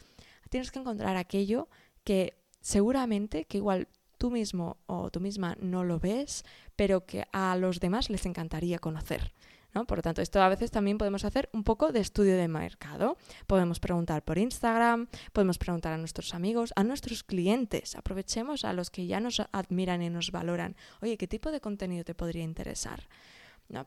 Tienes 0.49 0.71
que 0.71 0.79
encontrar 0.79 1.15
aquello 1.15 1.69
que 2.03 2.38
seguramente 2.61 3.45
que 3.45 3.57
igual 3.57 3.87
tú 4.17 4.29
mismo 4.29 4.77
o 4.85 5.09
tú 5.09 5.19
misma 5.19 5.55
no 5.59 5.83
lo 5.83 5.99
ves, 5.99 6.43
pero 6.75 7.05
que 7.05 7.25
a 7.31 7.55
los 7.55 7.79
demás 7.79 8.09
les 8.09 8.25
encantaría 8.25 8.79
conocer. 8.79 9.33
¿no? 9.73 9.85
Por 9.85 9.99
lo 9.99 10.01
tanto, 10.01 10.21
esto 10.21 10.41
a 10.41 10.49
veces 10.49 10.71
también 10.71 10.97
podemos 10.97 11.25
hacer 11.25 11.49
un 11.53 11.63
poco 11.63 11.91
de 11.91 11.99
estudio 11.99 12.35
de 12.37 12.47
mercado. 12.47 13.17
Podemos 13.47 13.79
preguntar 13.79 14.23
por 14.23 14.37
Instagram, 14.37 15.07
podemos 15.31 15.57
preguntar 15.57 15.93
a 15.93 15.97
nuestros 15.97 16.33
amigos, 16.33 16.73
a 16.75 16.83
nuestros 16.83 17.23
clientes. 17.23 17.95
Aprovechemos 17.95 18.65
a 18.65 18.73
los 18.73 18.89
que 18.89 19.07
ya 19.07 19.19
nos 19.19 19.41
admiran 19.51 20.01
y 20.01 20.09
nos 20.09 20.31
valoran. 20.31 20.75
Oye, 21.01 21.17
¿qué 21.17 21.27
tipo 21.27 21.51
de 21.51 21.61
contenido 21.61 22.03
te 22.03 22.15
podría 22.15 22.43
interesar? 22.43 23.07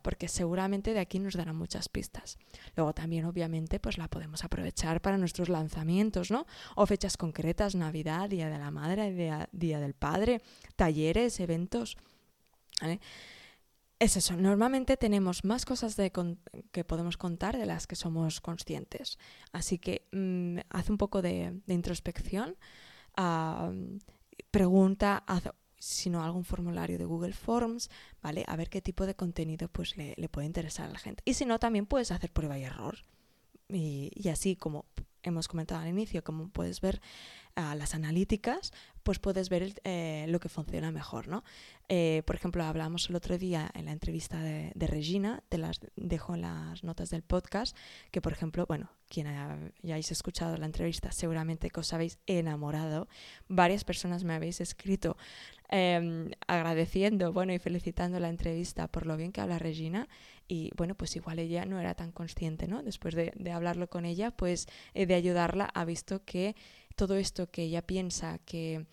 Porque 0.02 0.28
seguramente 0.28 0.94
de 0.94 1.00
aquí 1.00 1.18
nos 1.18 1.34
darán 1.34 1.56
muchas 1.56 1.88
pistas. 1.88 2.38
Luego 2.76 2.92
también, 2.92 3.24
obviamente, 3.24 3.80
pues 3.80 3.98
la 3.98 4.08
podemos 4.08 4.44
aprovechar 4.44 5.00
para 5.00 5.18
nuestros 5.18 5.48
lanzamientos, 5.48 6.30
¿no? 6.30 6.46
O 6.76 6.86
fechas 6.86 7.16
concretas, 7.16 7.74
Navidad, 7.74 8.28
Día 8.28 8.48
de 8.48 8.58
la 8.58 8.70
Madre, 8.70 9.12
Día, 9.12 9.48
Día 9.52 9.80
del 9.80 9.94
Padre, 9.94 10.40
talleres, 10.76 11.40
eventos. 11.40 11.96
Es 13.98 14.16
eso, 14.16 14.36
normalmente 14.36 14.96
tenemos 14.96 15.44
más 15.44 15.64
cosas 15.64 15.96
de 15.96 16.12
que 16.72 16.84
podemos 16.84 17.16
contar 17.16 17.56
de 17.56 17.66
las 17.66 17.86
que 17.86 17.94
somos 17.96 18.40
conscientes. 18.40 19.18
Así 19.52 19.78
que 19.78 20.08
mm, 20.12 20.58
haz 20.70 20.90
un 20.90 20.98
poco 20.98 21.22
de, 21.22 21.60
introspección, 21.68 22.56
ah, 23.16 23.70
pregunta, 24.50 25.22
haz, 25.26 25.44
sino 25.82 26.22
algún 26.22 26.44
formulario 26.44 26.96
de 26.96 27.04
Google 27.04 27.32
Forms, 27.32 27.90
¿vale? 28.22 28.44
A 28.46 28.54
ver 28.54 28.70
qué 28.70 28.80
tipo 28.80 29.04
de 29.04 29.16
contenido 29.16 29.68
pues 29.68 29.96
le, 29.96 30.14
puede 30.28 30.46
interesar 30.46 30.88
a 30.88 30.92
la 30.92 30.98
gente. 30.98 31.22
Y 31.26 31.34
si 31.34 31.44
no, 31.44 31.58
también 31.58 31.86
puedes 31.86 32.12
hacer 32.12 32.30
prueba 32.30 32.56
y 32.56 32.62
error. 32.64 32.98
y 33.68 34.28
así 34.28 34.54
como 34.54 34.84
hemos 35.22 35.48
comentado 35.48 35.80
al 35.80 35.88
inicio, 35.88 36.22
como 36.22 36.48
puedes 36.48 36.80
ver 36.80 37.00
a 37.54 37.74
las 37.74 37.94
analíticas, 37.94 38.72
pues 39.02 39.18
puedes 39.18 39.48
ver 39.48 39.74
eh, 39.84 40.26
lo 40.28 40.40
que 40.40 40.48
funciona 40.48 40.90
mejor, 40.90 41.28
¿no? 41.28 41.44
Eh, 41.88 42.22
por 42.26 42.36
ejemplo, 42.36 42.64
hablábamos 42.64 43.08
el 43.10 43.16
otro 43.16 43.38
día 43.38 43.70
en 43.74 43.86
la 43.86 43.92
entrevista 43.92 44.40
de, 44.40 44.72
Regina, 44.86 45.42
te 45.48 45.58
las 45.58 45.80
dejo 45.96 46.34
en 46.34 46.42
las 46.42 46.84
notas 46.84 47.10
del 47.10 47.22
podcast, 47.22 47.76
que 48.10 48.20
por 48.20 48.32
ejemplo, 48.32 48.66
bueno, 48.66 48.90
quien 49.08 49.26
hayáis 49.26 50.10
escuchado 50.10 50.56
la 50.56 50.66
entrevista 50.66 51.12
seguramente 51.12 51.70
que 51.70 51.80
os 51.80 51.92
habéis 51.92 52.18
enamorado, 52.26 53.08
varias 53.48 53.84
personas 53.84 54.24
me 54.24 54.34
habéis 54.34 54.60
escrito 54.60 55.16
em, 55.68 56.30
agradeciendo, 56.46 57.32
bueno, 57.32 57.52
y 57.52 57.58
felicitando 57.58 58.20
la 58.20 58.28
entrevista 58.28 58.88
por 58.88 59.06
lo 59.06 59.16
bien 59.16 59.32
que 59.32 59.40
habla 59.40 59.58
Regina 59.58 60.08
y 60.48 60.70
bueno, 60.76 60.94
pues 60.94 61.16
igual 61.16 61.38
ella 61.38 61.64
no 61.64 61.80
era 61.80 61.94
tan 61.94 62.12
consciente, 62.12 62.68
¿no? 62.68 62.82
Después 62.82 63.14
de, 63.14 63.32
hablarlo 63.52 63.88
con 63.88 64.04
ella, 64.04 64.30
pues 64.30 64.66
eh, 64.94 65.06
de 65.06 65.14
ayudarla, 65.14 65.70
ha 65.72 65.84
visto 65.84 66.24
que 66.24 66.56
todo 66.94 67.16
esto 67.16 67.50
que 67.50 67.62
ella 67.62 67.83
piensa 67.83 68.38
que, 68.38 68.87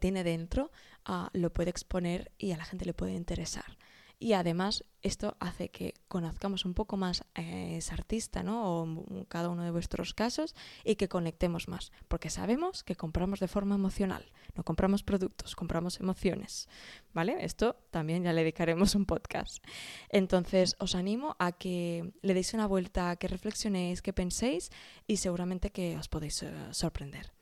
tiene 0.00 0.24
dentro 0.24 0.72
ah, 1.04 1.30
lo 1.32 1.52
puede 1.52 1.70
exponer 1.70 2.32
y 2.38 2.50
a 2.52 2.56
la 2.56 2.64
gente 2.64 2.84
le 2.84 2.92
puede 2.92 3.14
interesar. 3.14 3.78
Y 4.18 4.32
además 4.32 4.84
esto 5.02 5.36
hace 5.40 5.68
que 5.68 5.94
conozcamos 6.08 6.64
un 6.64 6.72
poco 6.72 6.96
más 6.96 7.24
a 7.34 7.42
ese 7.42 7.92
artista, 7.92 8.42
¿no? 8.42 8.82
O 8.82 9.26
cada 9.28 9.50
uno 9.50 9.62
de 9.62 9.70
vuestros 9.70 10.14
casos 10.14 10.54
y 10.84 10.96
que 10.96 11.08
conectemos 11.08 11.68
más, 11.68 11.92
porque 12.08 12.30
sabemos 12.30 12.82
que 12.82 12.96
compramos 12.96 13.40
de 13.40 13.48
forma 13.48 13.74
emocional, 13.74 14.24
no 14.54 14.64
compramos 14.64 15.02
productos, 15.02 15.54
compramos 15.54 16.00
emociones, 16.00 16.66
¿vale? 17.12 17.44
Esto 17.44 17.76
también 17.90 18.24
ya 18.24 18.32
le 18.32 18.40
dedicaremos 18.40 18.94
un 18.94 19.04
podcast. 19.04 19.62
Entonces 20.08 20.76
os 20.78 20.94
animo 20.94 21.36
a 21.38 21.52
que 21.52 22.14
le 22.22 22.34
deis 22.34 22.54
una 22.54 22.66
vuelta, 22.66 23.16
que 23.16 23.28
reflexionéis, 23.28 24.00
que 24.00 24.14
penséis 24.14 24.70
y 25.06 25.18
seguramente 25.18 25.70
que 25.70 25.98
os 25.98 26.08
podéis 26.08 26.42
eh, 26.42 26.52
sorprender, 26.70 27.32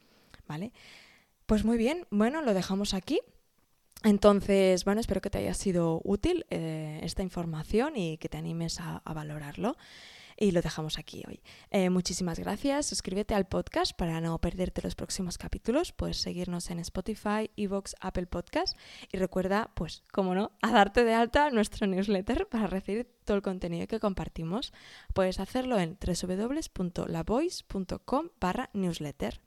¿vale? 0.49 0.73
Pues 1.47 1.65
muy 1.65 1.77
bien, 1.77 2.07
bueno, 2.11 2.43
lo 2.43 2.53
dejamos 2.53 2.95
aquí. 2.95 3.21
Entonces, 4.05 4.85
bueno, 4.85 5.01
espero 5.01 5.23
que 5.23 5.31
te 5.31 5.39
haya 5.39 5.55
sido 5.55 6.03
útil 6.05 6.45
eh, 6.51 7.01
esta 7.03 7.23
información 7.23 7.97
y 7.97 8.19
que 8.19 8.29
te 8.29 8.37
animes 8.37 8.79
a, 8.81 9.01
valorarlo. 9.15 9.79
Y 10.37 10.51
lo 10.51 10.63
dejamos 10.63 10.99
aquí 10.99 11.23
hoy. 11.29 11.41
Eh, 11.71 11.91
muchísimas 11.91 12.41
gracias. 12.41 12.87
Suscríbete 12.87 13.35
al 13.35 13.47
podcast 13.47 13.97
para 13.97 14.21
no 14.21 14.37
perderte 14.41 14.83
los 14.83 14.97
próximos 14.97 15.39
capítulos. 15.39 15.93
Puedes 15.93 16.17
seguirnos 16.19 16.71
en 16.71 16.81
Spotify, 16.81 17.53
Evox, 17.57 17.95
Apple 18.01 18.27
Podcast. 18.27 18.77
Y 19.13 19.19
recuerda, 19.19 19.71
pues, 19.75 20.03
como 20.13 20.35
no, 20.35 20.51
a 20.61 20.73
darte 20.73 21.05
de 21.05 21.15
alta 21.15 21.51
nuestro 21.51 21.87
newsletter 21.87 22.49
para 22.49 22.67
recibir 22.67 23.09
todo 23.25 23.37
el 23.37 23.45
contenido 23.45 23.87
que 23.87 24.01
compartimos. 24.01 24.73
Puedes 25.15 25.39
hacerlo 25.39 25.79
en 25.79 25.97
www.lavoice.com 26.05 28.31
barra 28.41 28.71
newsletter. 28.75 29.44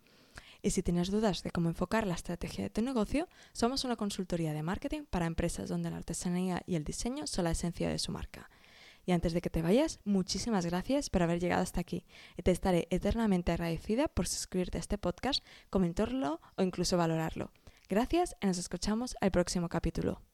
Y 0.67 0.71
si 0.71 0.83
tienes 0.83 1.09
dudas 1.09 1.43
de 1.43 1.51
cómo 1.51 1.69
enfocar 1.69 2.05
la 2.05 2.15
estrategia 2.15 2.65
de 2.65 2.69
tu 2.69 2.81
negocio, 2.81 3.29
somos 3.53 3.85
una 3.85 3.95
consultoría 3.95 4.51
de 4.51 4.63
marketing 4.63 5.03
para 5.09 5.25
empresas 5.25 5.69
donde 5.69 5.89
la 5.89 5.95
artesanía 5.95 6.61
y 6.65 6.75
el 6.75 6.83
diseño 6.83 7.25
son 7.25 7.45
la 7.45 7.51
esencia 7.51 7.87
de 7.87 7.97
su 7.97 8.11
marca. 8.11 8.49
Y 9.05 9.13
antes 9.13 9.31
de 9.31 9.39
que 9.39 9.49
te 9.49 9.61
vayas, 9.61 10.01
muchísimas 10.03 10.65
gracias 10.65 11.09
por 11.09 11.23
haber 11.23 11.39
llegado 11.39 11.63
hasta 11.63 11.79
aquí. 11.79 12.03
Y 12.35 12.41
te 12.41 12.51
estaré 12.51 12.89
eternamente 12.91 13.53
agradecida 13.53 14.09
por 14.09 14.27
suscribirte 14.27 14.77
a 14.77 14.81
este 14.81 14.97
podcast, 14.97 15.41
comentarlo 15.69 16.41
o 16.57 16.63
incluso 16.63 16.97
valorarlo. 16.97 17.53
Gracias 17.87 18.35
y 18.41 18.47
nos 18.47 18.57
escuchamos 18.57 19.15
al 19.21 19.31
próximo 19.31 19.69
capítulo. 19.69 20.26